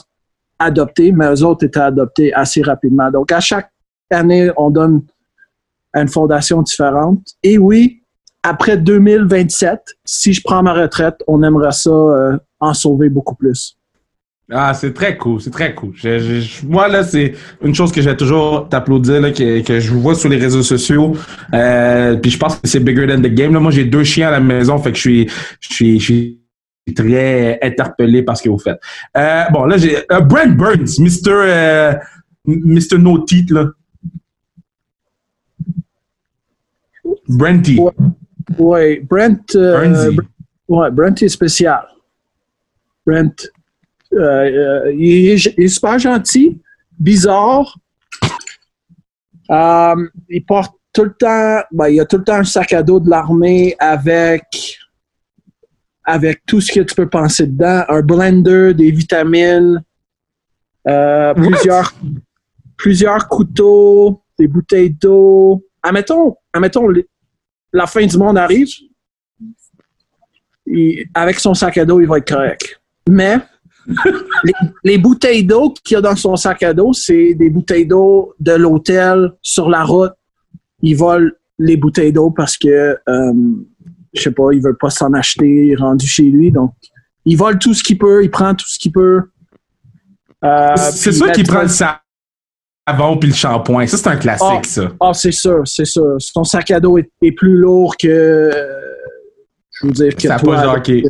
[0.58, 3.10] adoptés, mais eux autres étaient adoptés assez rapidement.
[3.10, 3.70] Donc, à chaque
[4.10, 5.02] année, on donne
[5.92, 7.20] à une fondation différente.
[7.42, 8.02] Et oui,
[8.42, 13.76] après 2027, si je prends ma retraite, on aimerait ça euh, en sauver beaucoup plus.
[14.52, 15.92] Ah, c'est très cool, c'est très cool.
[15.94, 19.60] Je- je- je- moi, là, c'est une chose que je vais toujours t'applaudir, là, que,
[19.62, 21.14] que je vois sur les réseaux sociaux.
[21.54, 23.52] Euh, puis je pense que c'est bigger than the game.
[23.54, 23.60] Là.
[23.60, 25.28] Moi, j'ai deux chiens à la maison, fait que je suis,
[25.60, 26.40] je suis, je suis
[26.96, 28.80] très interpellé par ce que vous faites.
[29.16, 31.28] Euh, bon, là, j'ai euh, Brent Burns, Mr.
[31.28, 31.92] euh,
[32.44, 32.98] Mr.
[32.98, 33.66] No Teeth, là.
[37.28, 37.78] Brenty.
[37.78, 37.92] Ouais.
[38.58, 39.54] Oui, Brent.
[39.54, 40.10] euh,
[40.68, 41.82] ouais, Brent est spécial.
[43.06, 43.48] Brent,
[44.12, 44.18] euh,
[44.88, 46.60] euh, il, est, il est super gentil,
[46.98, 47.78] bizarre.
[49.50, 52.82] Euh, il porte tout le temps, ben, il a tout le temps un sac à
[52.82, 54.76] dos de l'armée avec,
[56.04, 57.84] avec tout ce que tu peux penser dedans.
[57.88, 59.82] Un blender, des vitamines,
[60.88, 61.94] euh, plusieurs,
[62.76, 65.64] plusieurs couteaux, des bouteilles d'eau.
[65.82, 66.88] Admettons, admettons,
[67.72, 68.68] la fin du monde arrive,
[70.66, 72.80] il- avec son sac à dos, il va être correct.
[73.08, 73.36] Mais
[73.86, 74.52] les,
[74.84, 78.34] les bouteilles d'eau qu'il y a dans son sac à dos, c'est des bouteilles d'eau
[78.40, 80.12] de l'hôtel sur la route.
[80.82, 83.32] Il vole les bouteilles d'eau parce que, euh,
[84.14, 86.50] je sais pas, il veut pas s'en acheter rendu chez lui.
[86.50, 86.72] Donc,
[87.24, 89.22] il vole tout ce qu'il peut, il prend tout ce qu'il peut.
[90.44, 93.86] Euh, c'est sûr qu'il prend le savon puis le shampoing.
[93.86, 94.60] Ça, c'est un classique, Ah.
[94.64, 94.92] ça.
[95.00, 96.16] Ah, c'est sûr, c'est sûr.
[96.18, 98.08] Son sac à dos est, est plus lourd que.
[98.08, 98.80] euh,
[99.72, 100.62] je veux dire que Ça toi.
[100.62, 101.02] de hockey.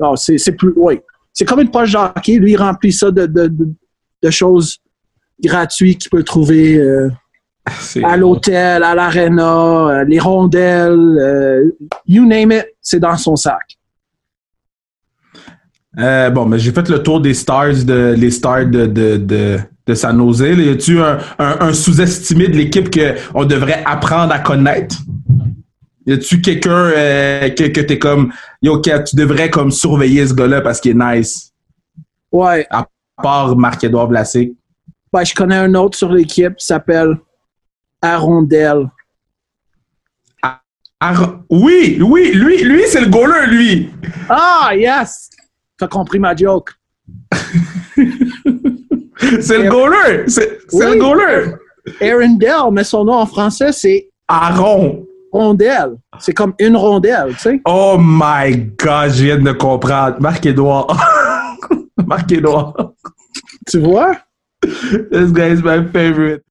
[0.00, 0.72] Ah, c'est, c'est plus.
[0.76, 1.00] Oui.
[1.32, 2.36] C'est comme une poche de hockey.
[2.36, 3.68] Lui, il remplit ça de, de, de,
[4.22, 4.78] de choses
[5.42, 7.10] gratuites qu'il peut trouver euh,
[8.04, 11.70] à l'hôtel, à l'aréna, euh, les rondelles, euh,
[12.06, 13.78] you name it, c'est dans son sac.
[15.94, 19.94] Bon, mais j'ai fait le tour des stars de les stars de de de, de
[19.94, 20.40] San Jose.
[20.40, 24.96] Y a-tu un, un, un sous-estimé de l'équipe que on devrait apprendre à connaître?
[26.06, 30.60] Y a-tu quelqu'un euh, que, que t'es comme yo, tu devrais comme surveiller ce gars-là
[30.60, 31.52] parce qu'il est nice?
[32.32, 32.66] Ouais.
[32.70, 32.86] À
[33.22, 34.52] part Marc-Edouard Vlasic.
[35.12, 37.18] Ben, je connais un autre sur l'équipe qui s'appelle
[38.00, 38.88] Arondel.
[41.00, 43.90] Ar- oui, oui, lui, lui, c'est le goaler, lui.
[44.28, 45.30] Ah, yes!
[45.76, 46.70] T'as compris ma joke.
[49.40, 50.24] C'est le goaler.
[50.28, 50.94] C'est c'est Oui.
[50.94, 51.52] le goaler.
[52.00, 55.04] Arondel, mais son nom en français, c'est Aaron.
[55.32, 55.96] Rondelle.
[56.18, 57.60] C'est comme une rondelle, tu sais.
[57.64, 60.16] Oh my god, je viens de comprendre.
[60.20, 60.96] Marc-Edouard.
[62.06, 62.92] Marc-Edouard.
[63.68, 64.16] Tu vois?
[64.62, 66.44] This guy is my favorite.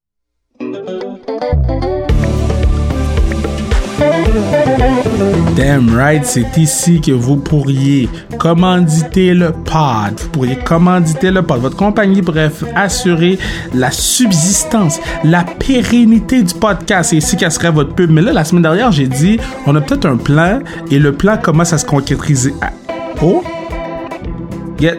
[5.55, 10.19] Damn right, c'est ici que vous pourriez commanditer le pod.
[10.19, 11.61] Vous pourriez commanditer le pod.
[11.61, 13.37] Votre compagnie, bref, assurer
[13.73, 17.09] la subsistance, la pérennité du podcast.
[17.11, 18.09] C'est ici qu'elle serait votre pub.
[18.11, 21.37] Mais là, la semaine dernière, j'ai dit, on a peut-être un plan et le plan
[21.37, 22.53] commence à se concrétiser.
[22.61, 22.71] Ah,
[23.21, 23.43] Oh!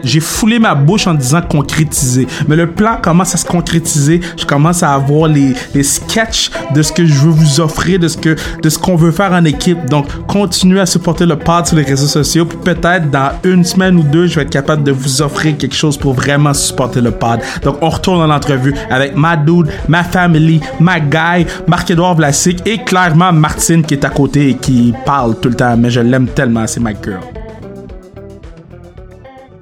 [0.03, 2.27] J'ai foulé ma bouche en disant concrétiser.
[2.47, 4.21] Mais le plan commence à se concrétiser.
[4.37, 8.07] Je commence à avoir les, les sketchs de ce que je veux vous offrir, de
[8.07, 9.85] ce que, de ce qu'on veut faire en équipe.
[9.85, 12.45] Donc, continuez à supporter le pod sur les réseaux sociaux.
[12.45, 15.97] Peut-être dans une semaine ou deux, je vais être capable de vous offrir quelque chose
[15.97, 17.39] pour vraiment supporter le pod.
[17.63, 22.83] Donc, on retourne dans l'entrevue avec ma dude, ma family, ma guy, Marc-Edouard Vlasic et
[22.83, 25.75] clairement Martine qui est à côté et qui parle tout le temps.
[25.77, 27.32] Mais je l'aime tellement, c'est ma girl.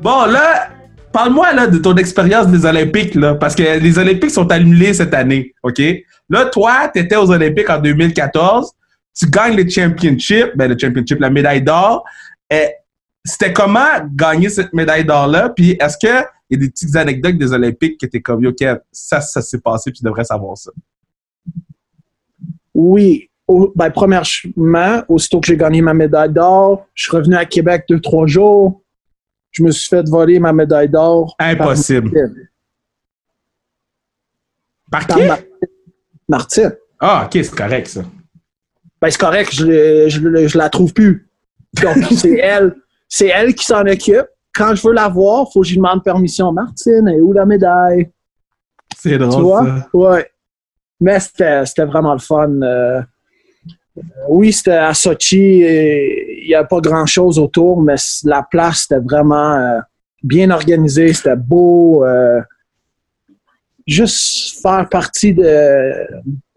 [0.02, 0.70] Bon, là,
[1.14, 5.14] parle-moi là de ton expérience des Olympiques, là, parce que les Olympiques sont annulés cette
[5.14, 5.80] année, OK?
[6.28, 8.72] Là, toi, tu étais aux Olympiques en 2014,
[9.14, 12.04] tu gagnes le championship, ben le championship, la médaille d'or.
[13.24, 13.86] C'était comment
[14.16, 15.50] gagner cette médaille d'or-là?
[15.50, 19.22] Puis est-ce qu'il y a des petites anecdotes des Olympiques qui étaient comme, OK, ça,
[19.22, 20.72] ça s'est passé, puis tu devrais savoir ça?
[22.74, 23.30] Oui.
[23.76, 28.00] ben, premièrement, aussitôt que j'ai gagné ma médaille d'or, je suis revenu à Québec deux,
[28.00, 28.82] trois jours
[29.52, 31.36] je me suis fait voler ma médaille d'or.
[31.40, 32.12] Impossible.
[34.90, 35.22] Par, qui?
[36.28, 36.76] Martine.
[37.00, 38.02] Ah, ok, c'est correct, ça.
[39.02, 41.30] Ben, c'est correct, je, je, la trouve plus.
[41.82, 42.76] Donc, c'est elle.
[43.08, 44.28] C'est elle qui s'en occupe.
[44.54, 46.52] Quand je veux la voir, faut que je lui demande permission.
[46.52, 48.10] Martine, et où la médaille?
[48.98, 49.66] C'est drôle, tu vois?
[49.66, 49.90] ça.
[49.94, 50.32] Ouais.
[51.00, 52.62] Mais c'était vraiment le fun.
[52.62, 53.02] Euh,
[54.30, 55.64] oui, c'était à Sochi.
[56.42, 59.80] Il n'y a pas grand-chose autour, mais la place, c'était vraiment euh,
[60.24, 61.14] bien organisé.
[61.14, 62.04] C'était beau.
[62.04, 62.42] Euh,
[63.86, 65.94] juste faire partie de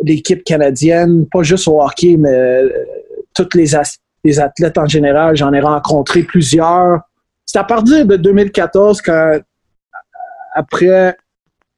[0.03, 2.68] l'équipe canadienne, pas juste au hockey, mais euh,
[3.35, 3.73] tous les,
[4.25, 5.37] les athlètes en général.
[5.37, 7.01] J'en ai rencontré plusieurs.
[7.44, 9.38] C'est à partir de 2014 quand,
[10.55, 11.16] après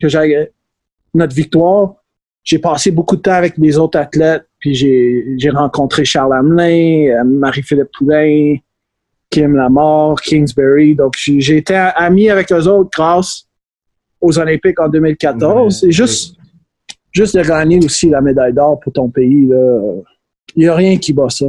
[0.01, 0.51] que j'ai
[1.14, 1.95] notre victoire,
[2.45, 7.25] j'ai passé beaucoup de temps avec les autres athlètes puis j'ai rencontré Charles Hamelin, euh,
[7.25, 8.57] Marie-Philippe Poulain,
[9.31, 10.95] Kim Lamar, Kingsbury.
[10.95, 13.47] Donc, j'ai été ami avec eux autres grâce
[14.21, 15.81] aux Olympiques en 2014.
[15.81, 16.37] C'est juste,
[17.12, 19.49] juste de gagner aussi la médaille d'or pour ton pays.
[20.55, 21.47] Il n'y a rien qui bat ça.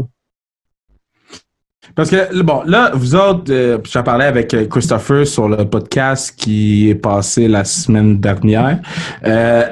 [1.97, 6.31] Parce que, bon, là, vous autres, euh, j'en parlais avec euh, Christopher sur le podcast
[6.37, 8.79] qui est passé la semaine dernière.
[9.25, 9.63] Euh,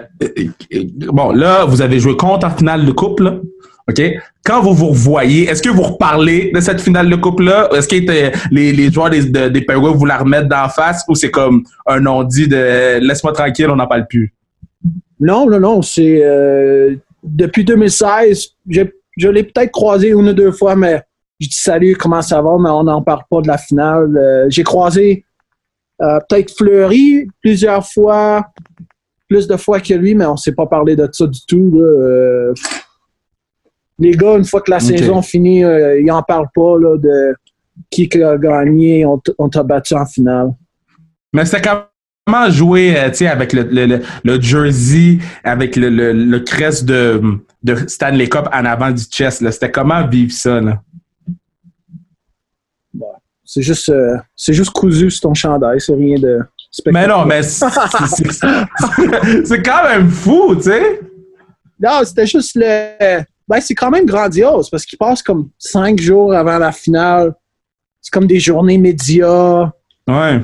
[1.08, 3.40] bon, là, vous avez joué contre en finale de coupe, là.
[3.88, 4.02] OK?
[4.44, 7.70] Quand vous vous revoyez, est-ce que vous reparlez de cette finale de coupe-là?
[7.76, 7.96] Est-ce que
[8.52, 12.00] les, les joueurs des, de, des vous la remettent d'en face ou c'est comme un
[12.00, 14.34] non-dit de laisse-moi tranquille, on n'en parle plus?
[15.20, 15.82] Non, non, non.
[15.84, 16.24] C'est
[17.26, 21.04] depuis 2016, je l'ai peut-être croisé une ou deux fois, mais
[21.40, 24.16] je dis salut, comment ça va, mais on n'en parle pas de la finale.
[24.16, 25.26] Euh, j'ai croisé
[26.02, 28.46] euh, peut-être Fleury plusieurs fois,
[29.36, 31.74] plus de fois que lui, mais on ne s'est pas parlé de ça du tout.
[31.78, 32.54] Euh.
[34.00, 37.36] les gars, une fois que la saison finit, ils n'en parlent pas là, de
[37.92, 40.54] qui a gagné, on t'a battu en finale.
[41.34, 47.22] Mais c'est comment jouer avec le, le, jersey, avec le, le, crest de,
[47.62, 49.50] de Stanley Cup en avant du chest.
[49.52, 50.62] C'était comment vivre ça?
[50.62, 50.82] Là?
[53.44, 56.40] C'est juste, euh, c'est juste cousu sur ton chandail, c'est rien de
[56.88, 57.70] Mais non, mais c'est
[59.64, 61.00] quand même fou, tu sais.
[61.80, 63.24] Non, c'était juste le.
[63.48, 67.34] Ben, c'est quand même grandiose parce qu'il passe comme cinq jours avant la finale.
[68.02, 69.72] C'est comme des journées médias.
[70.08, 70.42] Ouais.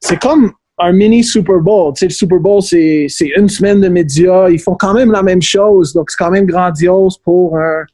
[0.00, 1.92] C'est comme un mini Super Bowl.
[1.94, 4.48] Tu sais, le Super Bowl, c'est une semaine de médias.
[4.50, 5.92] Ils font quand même la même chose.
[5.92, 7.84] Donc, c'est quand même grandiose pour un,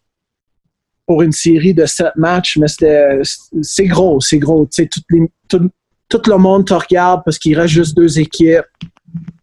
[1.07, 2.69] pour une série de sept matchs, mais
[3.63, 4.67] c'est gros, c'est gros.
[4.67, 4.89] Tu sais,
[5.49, 5.71] tout,
[6.11, 8.65] tout, le monde te regarde parce qu'il reste juste deux équipes.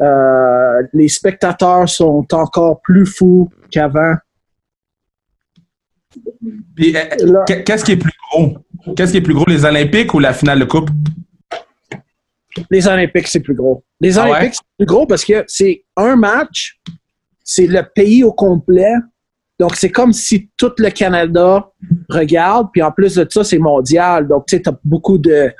[0.01, 4.15] Euh, les spectateurs sont encore plus fous qu'avant.
[6.79, 8.57] Euh, qu'est-ce qui est plus gros?
[8.95, 10.89] Qu'est-ce qui est plus gros, les Olympiques ou la finale de Coupe?
[12.71, 13.83] Les Olympiques, c'est plus gros.
[13.99, 16.79] Les ah Olympiques, c'est plus gros parce que c'est un match,
[17.43, 18.93] c'est le pays au complet,
[19.59, 21.71] donc, c'est comme si tout le Canada
[22.09, 24.27] regarde, puis en plus de ça, c'est mondial.
[24.27, 25.51] Donc, tu sais, tu as beaucoup de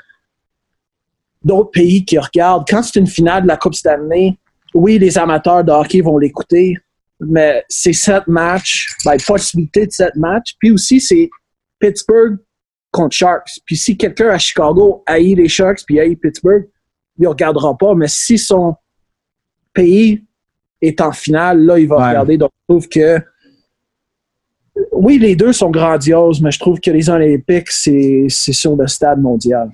[1.42, 2.66] d'autres pays qui regardent.
[2.68, 4.36] Quand c'est une finale de la Coupe Stanley,
[4.74, 6.74] oui, les amateurs de hockey vont l'écouter,
[7.20, 10.54] mais c'est sept matchs, ben, possibilité de sept matchs.
[10.58, 11.30] Puis aussi, c'est
[11.78, 12.38] Pittsburgh
[12.90, 13.60] contre Sharks.
[13.64, 16.68] Puis si quelqu'un à Chicago haït les Sharks puis haït Pittsburgh,
[17.18, 17.94] il ne regardera pas.
[17.94, 18.74] Mais si son
[19.72, 20.24] pays
[20.80, 22.36] est en finale, là, il va regarder.
[22.36, 23.20] Donc, je trouve que
[24.92, 29.20] oui, les deux sont grandioses, mais je trouve que les Olympiques, c'est sur le stade
[29.20, 29.70] mondial.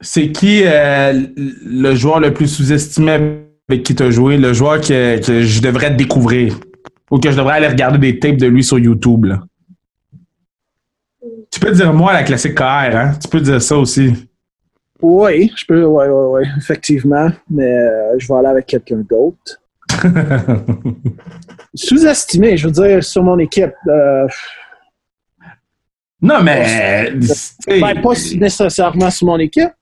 [0.00, 4.80] C'est qui euh, le joueur le plus sous-estimé avec qui tu as joué, le joueur
[4.80, 6.58] que, je devrais découvrir?
[7.10, 9.26] Ou que je devrais aller regarder des tapes de lui sur YouTube?
[11.50, 13.12] Tu peux dire moi la classique KR, hein?
[13.20, 14.14] Tu peux dire ça aussi.
[15.02, 19.60] Oui, je peux, oui, oui, oui, effectivement, mais euh, je vais aller avec quelqu'un d'autre.
[21.74, 23.74] Sous-estimé, je veux dire, sur mon équipe.
[23.88, 24.26] Euh,
[26.22, 27.12] non, mais.
[27.66, 29.72] ben, pas nécessairement sur mon équipe.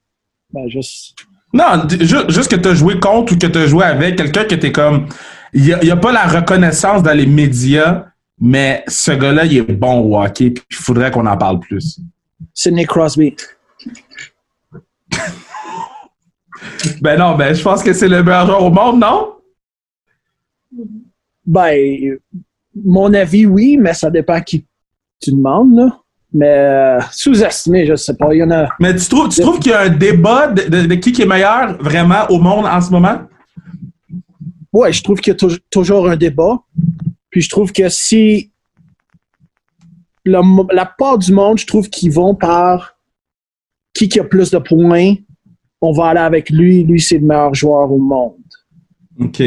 [0.51, 1.15] Ben, juste.
[1.53, 4.55] Non, juste que tu as joué contre ou que tu as joué avec quelqu'un qui
[4.55, 5.07] était comme.
[5.53, 8.05] Il n'y a, pas la reconnaissance dans les médias,
[8.39, 11.99] mais ce gars-là, il est bon au hockey, puis il faudrait qu'on en parle plus.
[12.53, 13.35] Sidney Crosby.
[17.01, 19.35] ben non, ben je pense que c'est le meilleur joueur au monde, non?
[21.45, 22.17] Ben,
[22.73, 24.65] mon avis, oui, mais ça dépend qui
[25.19, 26.00] tu demandes, là.
[26.33, 28.33] Mais euh, sous-estimé, je sais pas.
[28.33, 28.69] Il y en a.
[28.79, 31.77] Mais tu trouves, tu trouves qu'il y a un débat de, qui, qui est meilleur
[31.81, 33.19] vraiment au monde en ce moment?
[34.71, 36.57] Oui, je trouve qu'il y a toujours un débat.
[37.29, 38.51] Puis je trouve que si
[40.23, 40.41] la,
[40.71, 42.95] la part du monde, je trouve qu'ils vont par
[43.93, 45.15] qui, qui a plus de points,
[45.81, 46.83] on va aller avec lui.
[46.83, 48.35] Lui, c'est le meilleur joueur au monde.
[49.19, 49.43] OK.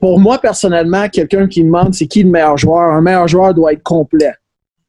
[0.00, 3.72] Pour moi, personnellement, quelqu'un qui demande c'est qui le meilleur joueur, un meilleur joueur doit
[3.72, 4.32] être complet.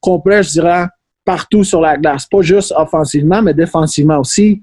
[0.01, 0.87] Complet, je dirais,
[1.25, 2.25] partout sur la glace.
[2.25, 4.61] Pas juste offensivement, mais défensivement aussi.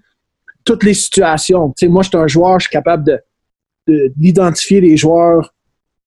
[0.64, 1.72] Toutes les situations.
[1.82, 5.54] Moi, je suis un joueur, je suis capable de, d'identifier les joueurs,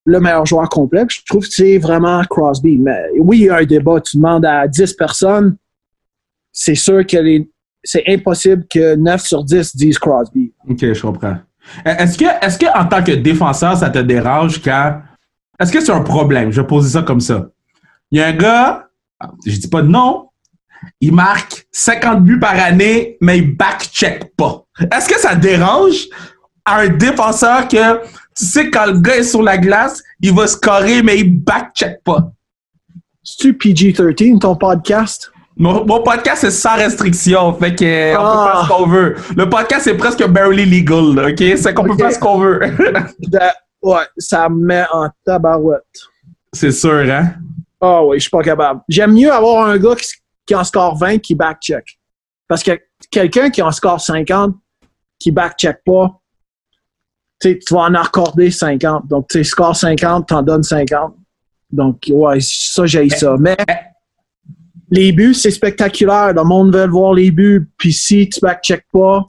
[0.06, 1.06] le meilleur joueur complet.
[1.10, 2.78] Je trouve que c'est vraiment Crosby.
[2.78, 4.02] Mais oui, il y a un débat.
[4.02, 5.56] Tu demandes à 10 personnes,
[6.52, 7.18] c'est sûr que
[7.84, 10.52] c'est impossible que 9 sur 10 disent Crosby.
[10.68, 11.38] OK, je comprends.
[11.86, 15.02] Euh, est-ce que, est-ce que en tant que défenseur, ça te dérange quand.
[15.60, 16.52] Est-ce que c'est un problème?
[16.52, 17.50] Je vais poser ça comme ça.
[18.12, 18.89] Il y a un gars,
[19.46, 20.30] je dis pas non,
[21.02, 24.64] il marque 50 buts par année, mais il back-check pas.
[24.92, 26.08] Est-ce que ça dérange
[26.66, 28.06] un défenseur que
[28.38, 32.04] tu sais quand le gars est sur la glace, il va scorer, mais il back-check
[32.04, 32.32] pas?
[33.24, 35.32] C'est-tu PG-13 ton podcast?
[35.58, 39.16] Mon, podcast c'est sans restriction, fait que on peut faire ce qu'on veut.
[39.36, 41.58] Le podcast c'est presque barely legal, ok?
[41.58, 42.62] C'est qu'on peut faire ce qu'on veut.
[43.84, 45.84] ouais, ça me met en tabarouette.
[46.54, 47.34] C'est sûr, hein?
[47.82, 48.82] Ah oui, je suis pas capable.
[48.90, 49.96] J'aime mieux avoir un gars
[50.46, 52.00] qui, en score 20 qui back-check.
[52.48, 52.72] Parce que
[53.12, 54.56] quelqu'un qui en score 50,
[55.18, 56.20] qui back-check pas,
[57.40, 59.08] tu vas en accorder 50.
[59.08, 61.16] Donc, tu score 50, t'en donnes 50.
[61.72, 63.36] Donc, ouais, ça, j'ai ça.
[63.40, 63.58] Mais
[64.90, 66.34] les buts, c'est spectaculaire.
[66.34, 67.70] Le monde veut voir les buts.
[67.78, 69.26] Puis si tu back-check pas,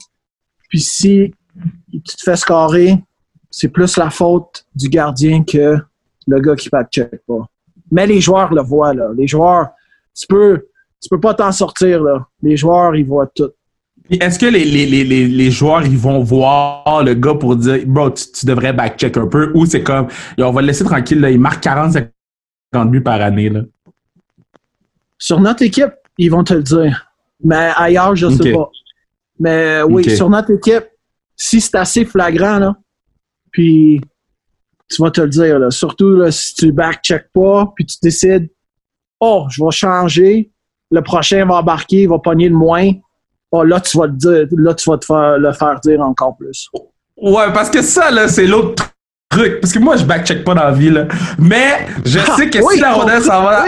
[0.67, 1.33] puis si
[1.91, 2.97] tu te fais scorer,
[3.49, 5.77] c'est plus la faute du gardien que
[6.27, 7.47] le gars qui back-check pas.
[7.91, 9.09] Mais les joueurs le voient, là.
[9.15, 9.69] Les joueurs,
[10.15, 10.67] tu peux,
[11.01, 12.25] tu peux pas t'en sortir, là.
[12.41, 13.51] Les joueurs, ils voient tout.
[14.09, 18.09] Est-ce que les, les, les, les, joueurs, ils vont voir le gars pour dire, bro,
[18.09, 21.39] tu, devrais back-check un peu, ou c'est comme, on va le laisser tranquille, là, il
[21.39, 21.93] marque 40,
[22.73, 23.61] 50 buts par année, là?
[25.17, 27.05] Sur notre équipe, ils vont te le dire.
[27.43, 28.69] Mais ailleurs, je ne sais pas.
[29.39, 30.85] Mais oui, sur notre équipe,
[31.35, 32.75] si c'est assez flagrant, là,
[33.51, 34.01] puis
[34.91, 35.71] tu vas te le dire, là.
[35.71, 38.49] Surtout là, si tu back-check pas, puis tu décides,
[39.19, 40.51] oh, je vais changer,
[40.91, 42.91] le prochain va embarquer, il va pogner le moins
[43.51, 46.35] oh, là, tu vas te dire, là, tu vas te faire, le faire dire encore
[46.37, 46.69] plus.
[47.17, 48.91] Ouais, parce que ça, là, c'est l'autre
[49.29, 49.61] truc.
[49.61, 51.07] Parce que moi, je backcheck pas dans la vie, là.
[51.37, 53.65] Mais je ah, sais que si la rondelle s'en va.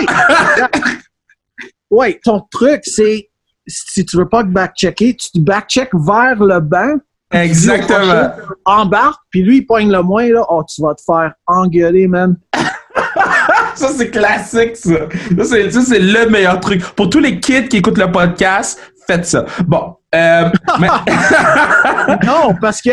[1.91, 2.17] Oui.
[2.23, 3.29] ton truc, c'est
[3.67, 6.95] si tu veux pas backchecker, tu te backcheck vers le banc.
[7.33, 8.31] Exactement.
[8.65, 10.45] Embarque, puis lui, il poigne le moins, là.
[10.49, 12.37] Oh, tu vas te faire engueuler, man.
[13.75, 15.09] ça, c'est classique, ça.
[15.43, 16.83] Ça, c'est le meilleur truc.
[16.95, 19.45] Pour tous les kids qui écoutent le podcast, faites ça.
[19.65, 19.95] Bon.
[20.13, 20.49] Euh,
[22.25, 22.91] non, parce que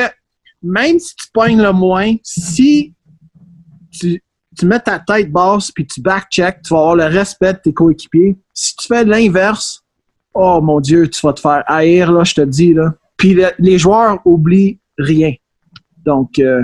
[0.63, 2.95] même si tu pognes le moins, si
[3.93, 4.23] tu,
[4.63, 8.37] mets ta tête basse puis tu back-check, tu vas avoir le respect de tes coéquipiers.
[8.53, 9.83] Si tu fais l'inverse,
[10.35, 12.75] oh mon Dieu, tu vas te faire haïr, là, je te dis.
[12.75, 12.93] Là.
[13.21, 15.35] Puis les joueurs oublient rien.
[16.07, 16.63] Donc, euh,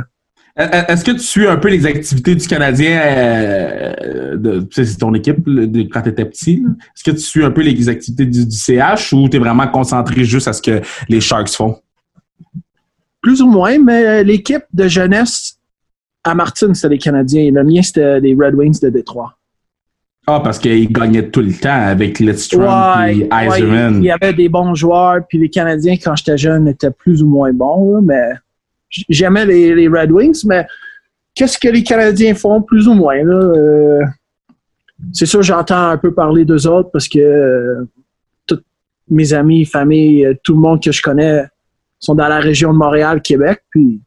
[0.56, 5.44] est-ce que tu suis un peu les activités du Canadien, euh, c'est ton équipe
[5.92, 6.64] quand tu étais petit?
[6.94, 10.24] Est-ce que tu suis un peu les activités du, CH ou tu es vraiment concentré
[10.24, 11.76] juste à ce que les Sharks font?
[13.20, 15.58] Plus ou moins, mais l'équipe de jeunesse
[16.24, 17.50] à Martin, c'était les Canadiens.
[17.52, 19.36] Le mien, c'était les Red Wings de Détroit.
[20.28, 23.98] Ah, parce qu'ils gagnaient tout le temps avec Lidstrom et Eiserman.
[23.98, 27.28] il y avait des bons joueurs, puis les Canadiens, quand j'étais jeune, étaient plus ou
[27.28, 28.32] moins bons, mais
[29.08, 30.66] j'aimais les, Red Wings, mais
[31.32, 33.24] qu'est-ce que les Canadiens font plus ou moins?
[33.24, 34.02] Euh,
[35.12, 37.88] c'est sûr, j'entends un peu parler d'eux autres parce que euh,
[38.46, 38.60] tous
[39.08, 41.44] mes amis, famille, euh, tout le monde que je connais
[42.00, 44.00] sont dans la région de Montréal, Québec, puis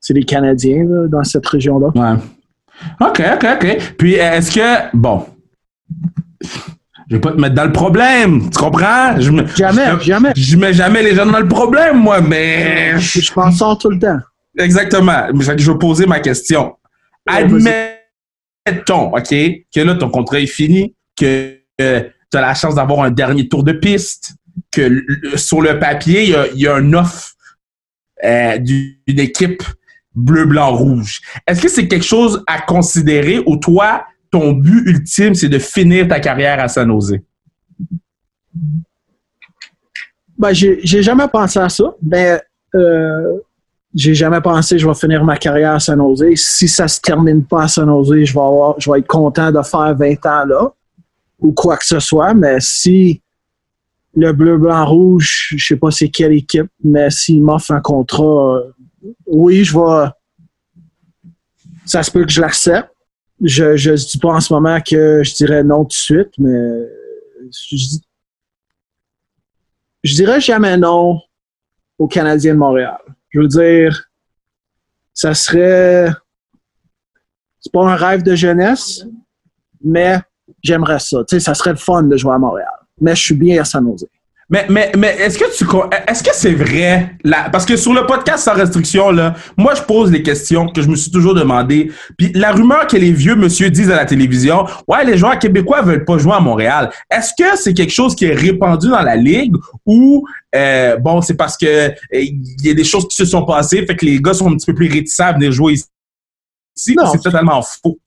[0.00, 1.88] c'est les Canadiens dans cette région-là.
[1.96, 2.20] Ouais.
[3.00, 3.94] OK, OK, OK.
[3.98, 5.26] Puis est-ce que, bon,
[7.10, 8.50] Je vais pas te mettre dans le problème.
[8.50, 9.18] Tu comprends?
[9.20, 10.32] Je me, Jamais, je, jamais.
[10.36, 12.98] Je mets jamais les gens dans le problème, moi, mais.
[12.98, 14.18] Je pense ça tout le temps.
[14.58, 15.28] Exactement.
[15.34, 16.76] Mais Je vais poser ma question.
[17.28, 17.42] Ouais,
[18.66, 23.10] Admettons, OK, que là, ton contrat est fini, que tu as la chance d'avoir un
[23.10, 24.34] dernier tour de piste,
[24.70, 25.02] que l-
[25.36, 27.32] sur le papier, il y a, il y a un offre
[28.24, 29.62] euh, du- d'une équipe
[30.18, 31.20] bleu, blanc, rouge.
[31.46, 36.08] Est-ce que c'est quelque chose à considérer ou toi, ton but ultime, c'est de finir
[36.08, 37.18] ta carrière à San Jose?
[40.36, 42.40] Ben, j'ai jamais pensé à ça, mais
[42.74, 43.38] euh,
[43.94, 46.34] j'ai jamais pensé je vais finir ma carrière à San Jose.
[46.34, 49.50] Si ça se termine pas à San Jose, je vais avoir, je vais être content
[49.50, 50.72] de faire 20 ans là
[51.40, 52.34] ou quoi que ce soit.
[52.34, 53.22] Mais si
[54.14, 58.56] le bleu, blanc, rouge, je sais pas c'est quelle équipe, mais s'il m'offre un contrat,
[58.56, 58.72] euh,
[59.26, 60.08] oui, je vais.
[61.84, 62.90] Ça se peut que je l'accepte.
[63.42, 66.82] Je je dis pas en ce moment que je dirais non tout de suite, mais
[70.02, 71.20] je dirais jamais non
[71.98, 72.98] aux Canadiens de Montréal.
[73.30, 74.08] Je veux dire,
[75.14, 76.10] ça serait.
[77.60, 79.04] C'est pas un rêve de jeunesse,
[79.82, 80.18] mais
[80.62, 81.24] j'aimerais ça.
[81.24, 82.68] Tu sais, ça serait le fun de jouer à Montréal.
[83.00, 83.84] Mais je suis bien à San.
[84.50, 85.64] Mais, mais, mais est-ce que tu
[86.08, 89.82] est-ce que c'est vrai là parce que sur le podcast sans restriction là, moi je
[89.82, 91.92] pose les questions que je me suis toujours demandé.
[92.16, 95.82] Puis la rumeur que les vieux monsieur disent à la télévision, ouais les joueurs québécois
[95.82, 96.90] veulent pas jouer à Montréal.
[97.10, 101.36] Est-ce que c'est quelque chose qui est répandu dans la ligue ou euh, bon c'est
[101.36, 104.18] parce que euh, il y a des choses qui se sont passées fait que les
[104.18, 106.94] gars sont un petit peu plus réticents à venir jouer ici?
[106.96, 107.04] Non.
[107.12, 107.98] C'est totalement faux?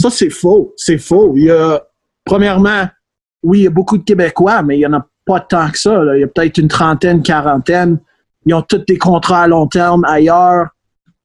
[0.00, 0.74] Ça, c'est faux.
[0.76, 1.34] C'est faux.
[1.36, 1.80] Il y a,
[2.24, 2.88] premièrement,
[3.42, 5.78] oui, il y a beaucoup de Québécois, mais il y en a pas tant que
[5.78, 6.02] ça.
[6.14, 7.98] Il y a peut-être une trentaine, quarantaine.
[8.46, 10.68] Ils ont tous des contrats à long terme ailleurs.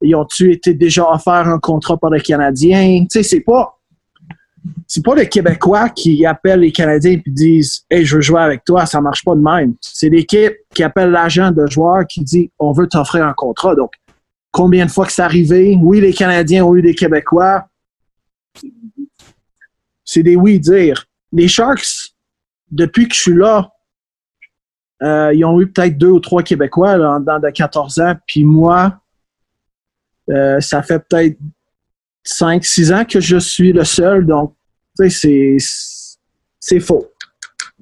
[0.02, 3.02] Ils ont-tu été déjà offert un contrat par les Canadiens?
[3.02, 3.78] Tu sais, c'est pas,
[4.88, 8.64] c'est pas les Québécois qui appellent les Canadiens et disent, hey, je veux jouer avec
[8.64, 8.86] toi.
[8.86, 9.74] Ça marche pas de même.
[9.82, 13.76] C'est l'équipe qui appelle l'agent de joueur qui dit, on veut t'offrir un contrat.
[13.76, 13.92] Donc,
[14.52, 15.78] combien de fois que c'est arrivé?
[15.82, 17.66] Oui, les Canadiens ont eu des Québécois
[20.10, 21.06] c'est des oui-dire.
[21.32, 22.16] Les Sharks,
[22.72, 23.72] depuis que je suis là,
[25.02, 28.16] euh, ils ont eu peut-être deux ou trois Québécois là, en dedans de 14 ans.
[28.28, 29.00] Puis moi,
[30.30, 31.38] euh, ça fait peut-être
[32.24, 34.26] 5, 6 ans que je suis le seul.
[34.26, 34.54] Donc,
[34.98, 36.18] tu sais, c'est,
[36.60, 37.08] c'est faux.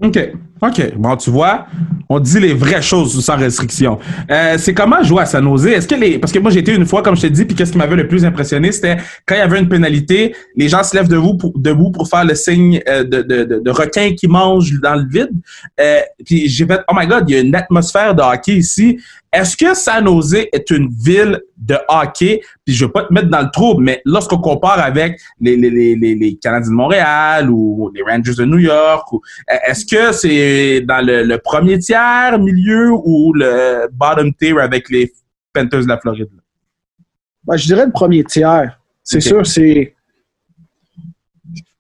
[0.02, 0.18] OK.
[0.62, 0.94] OK.
[0.96, 1.68] Bon, tu vois,
[2.10, 4.00] on dit les vraies choses sans restriction.
[4.32, 5.68] Euh, c'est comment jouer à San Jose?
[5.68, 6.18] Est-ce que les.
[6.20, 8.08] Parce que moi, été une fois, comme je t'ai dit, puis qu'est-ce qui m'avait le
[8.08, 11.58] plus impressionné, c'était quand il y avait une pénalité, les gens se lèvent debout pour,
[11.58, 15.32] debout pour faire le signe euh, de, de, de, requin qui mange dans le vide.
[15.80, 19.00] Euh, puis j'ai fait, oh my God, il y a une atmosphère de hockey ici.
[19.32, 22.42] Est-ce que San Jose est une ville de hockey?
[22.66, 25.96] Puis je veux pas te mettre dans le trouble, mais lorsqu'on compare avec les, les,
[25.96, 29.08] les, Canadiens de Montréal ou les Rangers de New York,
[29.68, 30.30] est-ce que c'est
[30.82, 35.12] dans le, le premier tiers, milieu ou le bottom tier avec les
[35.54, 36.30] Panthers de la Floride?
[37.44, 38.80] Ben, je dirais le premier tiers.
[39.04, 39.94] C'est sûr, c'est.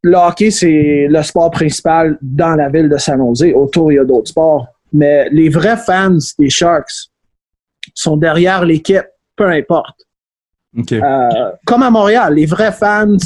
[0.02, 3.52] Le hockey, c'est le sport principal dans la ville de San Jose.
[3.54, 4.68] Autour, il y a d'autres sports.
[4.94, 7.10] Mais les vrais fans des Sharks
[7.94, 10.06] sont derrière l'équipe, peu importe.
[10.92, 13.18] Euh, comme à Montréal, les vrais fans,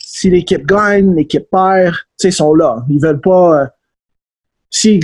[0.00, 2.84] si l'équipe gagne, l'équipe perd, tu sais, sont là.
[2.90, 3.70] Ils veulent pas.
[4.70, 5.00] Sais,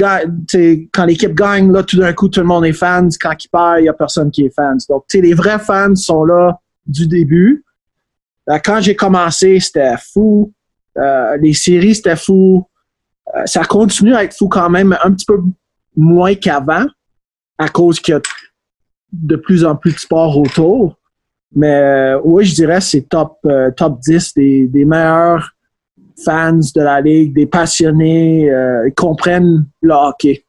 [0.93, 3.09] quand l'équipe gagne, là, tout d'un coup, tout le monde est fans.
[3.21, 4.77] Quand ils perd, il y a personne qui est fans.
[4.89, 7.65] Donc, les vrais fans sont là du début.
[8.49, 10.53] Euh, quand j'ai commencé, c'était fou.
[10.97, 12.67] Euh, les séries, c'était fou.
[13.35, 15.43] Euh, ça continue à être fou quand même, un petit peu
[15.97, 16.87] moins qu'avant,
[17.59, 18.21] à cause qu'il y a
[19.13, 20.97] de plus en plus de sport autour.
[21.55, 25.56] Mais euh, oui, je dirais c'est top, euh, top 10 des, des meilleurs
[26.25, 30.45] fans de la Ligue, des passionnés, euh, ils comprennent le hockey.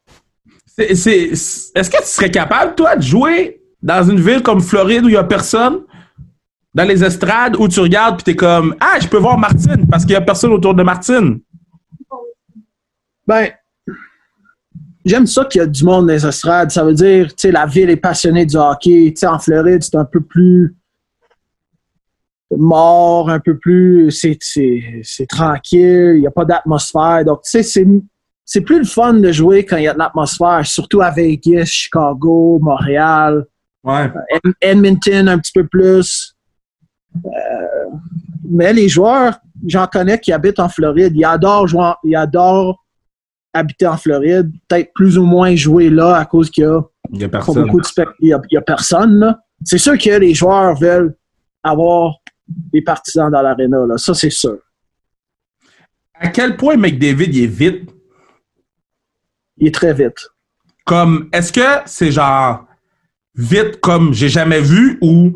[0.77, 5.13] Est-ce que tu serais capable, toi, de jouer dans une ville comme Floride où il
[5.13, 5.79] n'y a personne?
[6.73, 10.03] Dans les estrades où tu regardes puis t'es comme Ah, je peux voir Martine parce
[10.03, 11.39] qu'il n'y a personne autour de Martine.
[13.25, 13.49] Ben,
[15.03, 16.69] j'aime ça qu'il y a du monde dans les estrades.
[16.69, 19.11] Ça veut dire, tu sais, la ville est passionnée du hockey.
[19.11, 20.75] Tu sais, en Floride, c'est un peu plus
[22.55, 24.37] mort, un peu plus, c'est,
[25.27, 27.25] tranquille, il n'y a pas d'atmosphère.
[27.25, 27.85] Donc, tu sais, c'est,
[28.45, 31.65] c'est plus le fun de jouer quand il y a de l'atmosphère, surtout à Vegas,
[31.65, 33.45] Chicago, Montréal.
[33.83, 34.09] Ouais.
[34.61, 36.35] Edmonton un petit peu plus.
[37.25, 37.29] Euh,
[38.49, 41.13] mais les joueurs, j'en connais qui habitent en Floride.
[41.15, 42.83] Ils adorent jouer, en- ils adorent
[43.53, 44.51] habiter en Floride.
[44.67, 46.81] Peut-être plus ou moins jouer là à cause qu'il y a
[47.11, 47.63] Il n'y a pas personne.
[47.65, 47.87] beaucoup de
[48.19, 49.35] il y a, il y a personne.
[49.63, 51.15] C'est sûr que les joueurs veulent
[51.63, 52.13] avoir
[52.47, 53.77] des partisans dans l'aréna.
[53.97, 54.57] Ça, c'est sûr.
[56.13, 57.89] À quel point McDavid il est vite?
[59.57, 60.29] il est très vite.
[60.85, 62.65] Comme, est-ce que c'est genre
[63.35, 65.33] vite comme j'ai jamais vu ou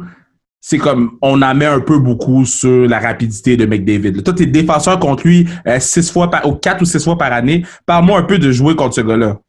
[0.59, 4.24] c'est comme on en met un peu beaucoup sur la rapidité de McDavid?
[4.24, 7.34] Toi, t'es défenseur contre lui euh, six fois par, ou quatre ou six fois par
[7.34, 7.66] année.
[7.86, 9.39] Parle-moi un peu de jouer contre ce gars-là.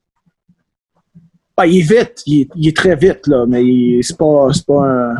[1.56, 4.66] Ah, il est vite, il est, il est très vite, là, mais c'est pas, c'est
[4.66, 5.14] pas un,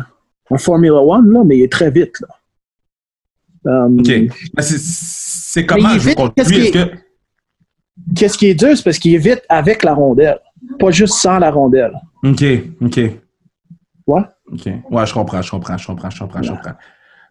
[0.53, 2.15] un Formula One, là, mais il est très vite.
[2.21, 3.85] Là.
[3.85, 4.07] Um, OK.
[4.07, 8.37] Mais c'est- comment il est vite, qu'est-ce que...
[8.37, 10.39] Qui est dur, c'est parce qu'il est vite avec la rondelle,
[10.79, 11.93] pas juste sans la rondelle.
[12.23, 12.43] OK,
[12.81, 12.97] OK.
[14.07, 14.21] Ouais.
[14.51, 14.65] OK.
[14.91, 16.73] Ouais, je comprends, je comprends, je comprends, je comprends, je comprends.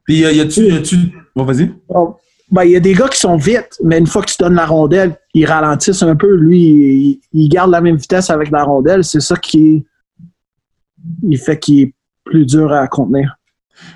[0.05, 0.69] Puis, a-tu...
[0.69, 0.97] Y a-tu...
[1.37, 1.73] Bon, vas-y.
[1.89, 2.17] Oh,
[2.51, 4.55] ben, il y a des gars qui sont vite, mais une fois que tu donnes
[4.55, 6.35] la rondelle, ils ralentissent un peu.
[6.35, 9.05] Lui, il, il garde la même vitesse avec la rondelle.
[9.05, 9.85] C'est ça qui
[11.23, 11.95] il fait qu'il est
[12.25, 13.37] plus dur à contenir.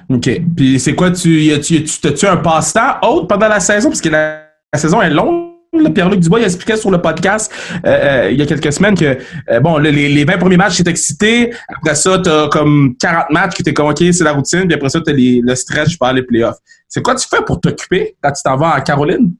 [0.08, 0.28] OK.
[0.56, 1.10] Puis, c'est quoi?
[1.10, 3.88] Tu, y t'as-tu un passe-temps autre pendant la saison?
[3.88, 5.46] Parce que la, la saison est longue.
[5.94, 7.52] Pierre-Luc Dubois il expliquait sur le podcast
[7.84, 9.18] euh, euh, il y a quelques semaines que
[9.50, 13.56] euh, bon les, les 20 premiers matchs c'est excité après ça t'as comme 40 matchs
[13.56, 16.22] que t'es ok c'est la routine puis après ça t'as les, le stretch par les
[16.22, 16.56] playoffs
[16.88, 19.34] c'est quoi tu fais pour t'occuper quand tu t'en vas en Caroline?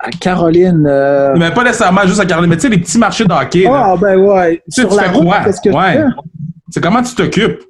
[0.00, 0.82] À Caroline.
[1.36, 3.90] mais pas nécessairement juste à Caroline mais tu sais les petits marchés de hockey là.
[3.92, 4.56] Ah, ben ouais.
[4.56, 6.06] Tu sais, Sur tu la fais route, quoi qu'est-ce que ouais je fais?
[6.70, 7.62] C'est comment tu t'occupes?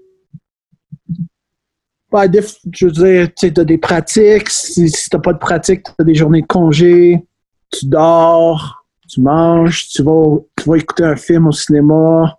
[2.10, 2.40] Ben, des-
[2.72, 4.48] je veux dire, tu sais, t'as des pratiques.
[4.48, 7.22] Si, si t'as pas de pratique, t'as des journées de congé.
[7.70, 12.34] Tu dors, tu manges, tu vas, tu vas écouter un film au cinéma.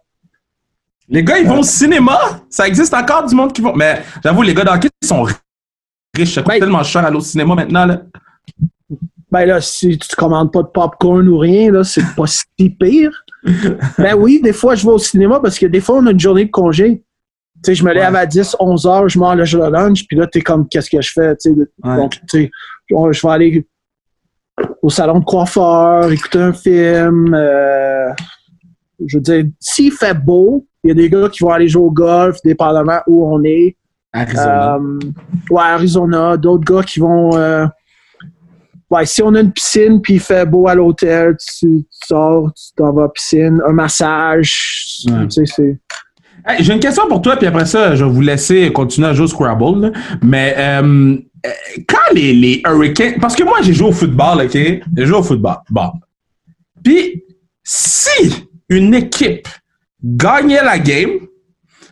[1.08, 2.18] Les gars, ils vont au cinéma?
[2.50, 3.76] Ça existe encore du monde qui vont.
[3.76, 6.34] Mais j'avoue, les gars d'hockey ils sont riches.
[6.34, 7.86] Ça coûte Ben- tellement cher aller au cinéma maintenant.
[7.86, 8.02] Là.
[9.32, 13.24] Ben là, si tu commandes pas de popcorn ou rien, là, c'est pas si pire.
[13.98, 16.20] Ben oui, des fois, je vais au cinéma parce que des fois, on a une
[16.20, 17.04] journée de congé.
[17.56, 20.28] Tu sais, je me lève à 10, 11 heures, je mange le lunch, puis là,
[20.28, 21.36] t'es comme, qu'est-ce que je fais?
[21.38, 21.96] Tu sais, Ouais.
[21.98, 22.52] Donc, tu sais,
[22.90, 23.68] je vais aller
[24.82, 27.34] au salon de coiffeur, écouter un film.
[27.34, 28.10] euh,
[29.06, 31.84] je veux dire, s'il fait beau, il y a des gars qui vont aller jouer
[31.84, 33.76] au golf, dépendamment où on est.
[34.14, 34.76] Arizona.
[34.76, 35.00] Euh,
[35.52, 36.38] ouais, Arizona.
[36.38, 37.36] D'autres gars qui vont.
[37.36, 37.66] euh,
[38.90, 42.52] ouais, si on a une piscine puis il fait beau à l'hôtel, tu, tu sors,
[42.54, 45.04] tu t'en vas à la piscine, un massage.
[45.08, 45.28] Ouais.
[45.28, 45.80] Tu sais, c'est.
[46.48, 49.14] Hey, J'ai une question pour toi, puis après ça, je vais vous laisser continuer à
[49.14, 49.82] jouer au Scrabble.
[49.82, 49.92] là.
[50.22, 51.50] Mais euh, euh,
[51.88, 53.20] quand les, les Hurricanes.
[53.20, 54.54] Parce que moi, j'ai joué au football, OK?
[54.54, 55.58] J'ai joué au football.
[55.70, 55.92] Bon.
[56.84, 57.24] Puis,
[57.64, 59.48] si une équipe
[60.04, 61.12] gagnait la game,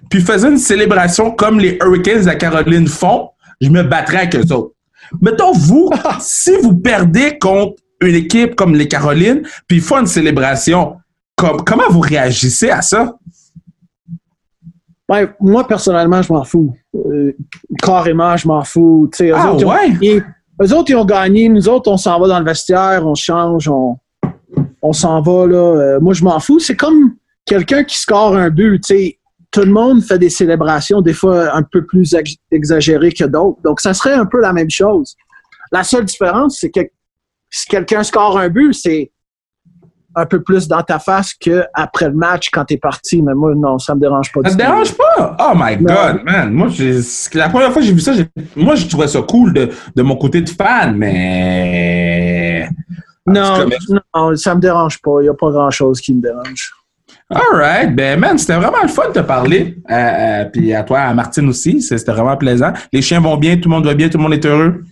[0.10, 3.30] puis faisait une célébration comme les Hurricanes de la Caroline font,
[3.60, 4.74] je me battrais avec eux autres.
[5.22, 5.90] Mettons, vous,
[6.20, 10.98] si vous perdez contre une équipe comme les Carolines, puis ils font une célébration,
[11.36, 13.16] comme, comment vous réagissez à ça?
[15.10, 16.76] Ouais, moi, personnellement, je m'en fous.
[16.96, 17.32] Euh,
[17.82, 19.10] carrément, je m'en fous.
[19.14, 20.24] Tu sais, eux, Ah, autres, ils ont- ils-
[20.62, 21.48] eux autres, ils ont gagné.
[21.48, 23.96] Nous autres, on s'en va dans le vestiaire, on change, on,
[24.82, 25.48] on s'en va.
[25.48, 25.56] Là.
[25.58, 26.60] Euh, moi, je m'en fous.
[26.60, 27.14] C'est comme
[27.46, 28.84] quelqu'un qui score un but.
[28.84, 29.20] Tu sais,
[29.60, 33.60] tout le monde fait des célébrations, des fois un peu plus ex- exagérées que d'autres.
[33.64, 35.16] Donc, ça serait un peu la même chose.
[35.72, 36.82] La seule différence, c'est que
[37.50, 39.12] si quelqu'un score un but, c'est
[40.16, 43.22] un peu plus dans ta face qu'après le match quand t'es parti.
[43.24, 45.36] Mais moi, non, ça me dérange pas Ça te dérange pas?
[45.40, 45.94] Oh my Non.
[45.94, 46.52] god, man.
[46.52, 46.68] Moi,
[47.34, 48.14] la première fois que j'ai vu ça,
[48.56, 52.70] moi, je trouvais ça cool de, de mon côté de fan, mais.
[53.26, 55.20] Non, cas, non, ça me dérange pas.
[55.20, 56.74] Il n'y a pas grand-chose qui me dérange.
[57.30, 59.78] Alright, ben man, c'était vraiment le fun de te parler.
[59.90, 62.72] Euh, euh, puis à toi, à Martine aussi, c'était vraiment plaisant.
[62.94, 64.84] Les chiens vont bien, tout le monde va bien, tout le monde est heureux.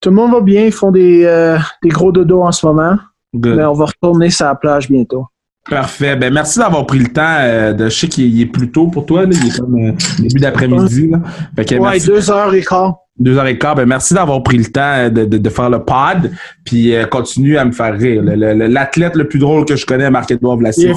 [0.00, 0.64] Tout le monde va bien.
[0.64, 2.98] Ils font des, euh, des gros dodos en ce moment.
[3.34, 3.56] Good.
[3.56, 5.26] Mais on va retourner sur la plage bientôt.
[5.70, 6.16] Parfait.
[6.16, 7.88] Ben merci d'avoir pris le temps euh, de.
[7.88, 9.30] Je sais qu'il il est plus tôt pour toi, là.
[9.32, 11.08] Il est comme euh, début d'après-midi.
[11.08, 11.18] Là.
[11.56, 12.06] Fait que Ouais, merci.
[12.06, 12.96] deux heures et quart.
[13.18, 13.74] Deux heures et quart.
[13.74, 16.30] Ben, merci d'avoir pris le temps de, de, de faire le pod.
[16.64, 18.22] Puis euh, continue à me faire rire.
[18.22, 20.90] Le- le- le- L'athlète le, plus drôle que je connais, Marc-Edouard Vlasic.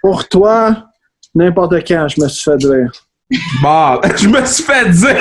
[0.00, 0.84] Pour toi,
[1.34, 2.90] n'importe quand, je me suis fait dire.
[3.62, 5.16] Bon, je me suis fait dire.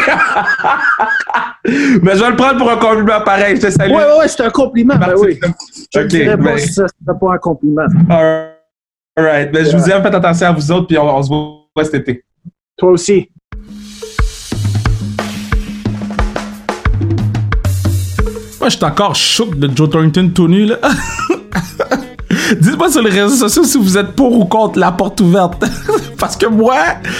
[2.01, 3.57] Mais je vais le prendre pour un compliment pareil.
[3.57, 3.91] Je te salue.
[3.91, 4.95] Ouais, ouais, ouais, c'est un compliment.
[4.95, 5.37] Ben oui.
[5.93, 7.81] Je ne Ok, dirais pas ben- si ça serait pas un compliment.
[8.09, 8.53] All right.
[9.17, 10.03] Ben, je vous aime.
[10.03, 10.87] Faites attention à vous autres.
[10.87, 12.23] Puis on, on se voit cet été.
[12.77, 13.29] Toi aussi.
[18.59, 20.77] Moi, je suis encore choc de Joe Thornton tout nu, là.
[22.59, 25.63] Dites-moi sur les réseaux sociaux si vous êtes pour ou contre la porte ouverte.
[26.17, 26.77] Parce que moi,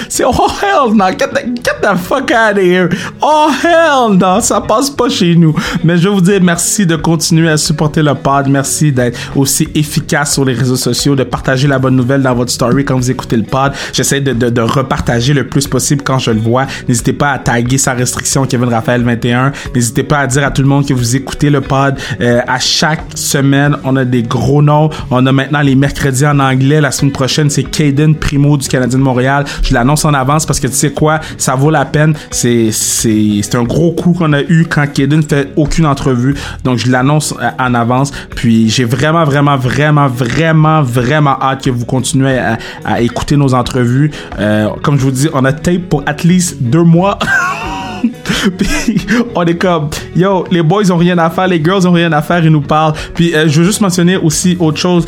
[0.10, 0.32] c'est oh
[0.62, 2.90] hell no, get the, get the fuck out of here.
[3.22, 5.56] Oh hell no, ça passe pas chez nous.
[5.84, 8.48] Mais je vais vous dire merci de continuer à supporter le pod.
[8.48, 12.52] Merci d'être aussi efficace sur les réseaux sociaux, de partager la bonne nouvelle dans votre
[12.52, 13.72] story quand vous écoutez le pod.
[13.94, 16.66] J'essaie de, de, de repartager le plus possible quand je le vois.
[16.88, 19.52] N'hésitez pas à taguer sa restriction Kevin Raphaël 21.
[19.76, 21.96] N'hésitez pas à dire à tout le monde que vous écoutez le pod.
[22.22, 24.90] Euh, à chaque semaine, on a des gros noms.
[25.12, 26.82] On a maintenant les mercredis en anglais.
[26.82, 29.46] La semaine prochaine, c'est Caden Primo du De Montréal.
[29.64, 32.14] Je l'annonce en avance parce que tu sais quoi, ça vaut la peine.
[32.32, 36.36] C'est c'est c'est un gros coup qu'on a eu quand Caden fait aucune entrevue.
[36.64, 38.12] Donc je l'annonce euh, en avance.
[38.36, 42.40] Puis j'ai vraiment vraiment vraiment vraiment vraiment hâte que vous continuez
[42.86, 44.12] à, écouter nos entrevues.
[44.40, 47.18] Euh, comme je vous dis, on a tape pour at least deux mois.
[48.58, 52.12] puis on est comme yo les boys ont rien à faire les girls ont rien
[52.12, 55.06] à faire ils nous parlent puis euh, je veux juste mentionner aussi autre chose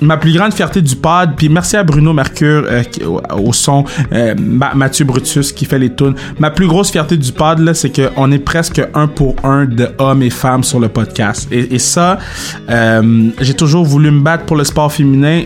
[0.00, 2.82] ma plus grande fierté du pod, puis merci à Bruno Mercure euh,
[3.36, 6.14] au, son, euh, Ma- Mathieu Brutus qui fait les tunes.
[6.38, 9.88] Ma plus grosse fierté du pod, là, c'est qu'on est presque un pour un de
[9.98, 11.48] hommes et femmes sur le podcast.
[11.50, 12.18] Et, ça,
[12.68, 15.42] euh, j'ai toujours voulu me battre pour le sport féminin.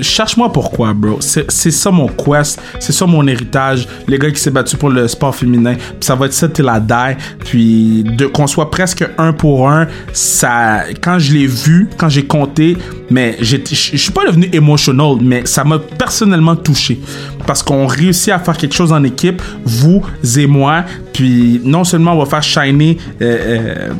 [0.00, 1.18] Cherche-moi pourquoi, bro.
[1.20, 3.86] C'est ça mon quest, c'est ça mon héritage.
[4.08, 6.66] Les gars qui s'est battu pour le sport féminin, puis ça va être ça till
[6.68, 7.16] I die.
[7.44, 12.24] Puis de qu'on soit presque un pour un, ça, quand je l'ai vu, quand j'ai
[12.24, 12.76] compté,
[13.10, 13.62] mais j'ai-
[13.96, 17.00] je suis pas devenu emotional, mais ça m'a personnellement touché
[17.46, 20.02] parce qu'on réussit à faire quelque chose en équipe, vous
[20.36, 20.84] et moi.
[21.12, 23.90] Puis non seulement on va faire shiner, euh, euh,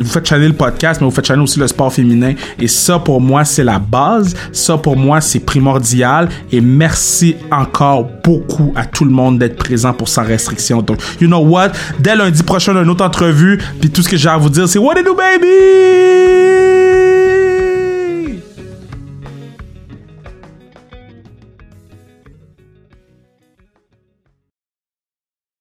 [0.00, 2.34] vous faites shiner le podcast, mais vous faites shiner aussi le sport féminin.
[2.58, 4.34] Et ça pour moi c'est la base.
[4.52, 6.28] Ça pour moi c'est primordial.
[6.50, 10.82] Et merci encore beaucoup à tout le monde d'être présent pour sans restriction.
[10.82, 11.68] Donc you know what,
[12.00, 13.60] dès lundi prochain une autre entrevue.
[13.80, 15.46] Puis tout ce que j'ai à vous dire c'est what do baby?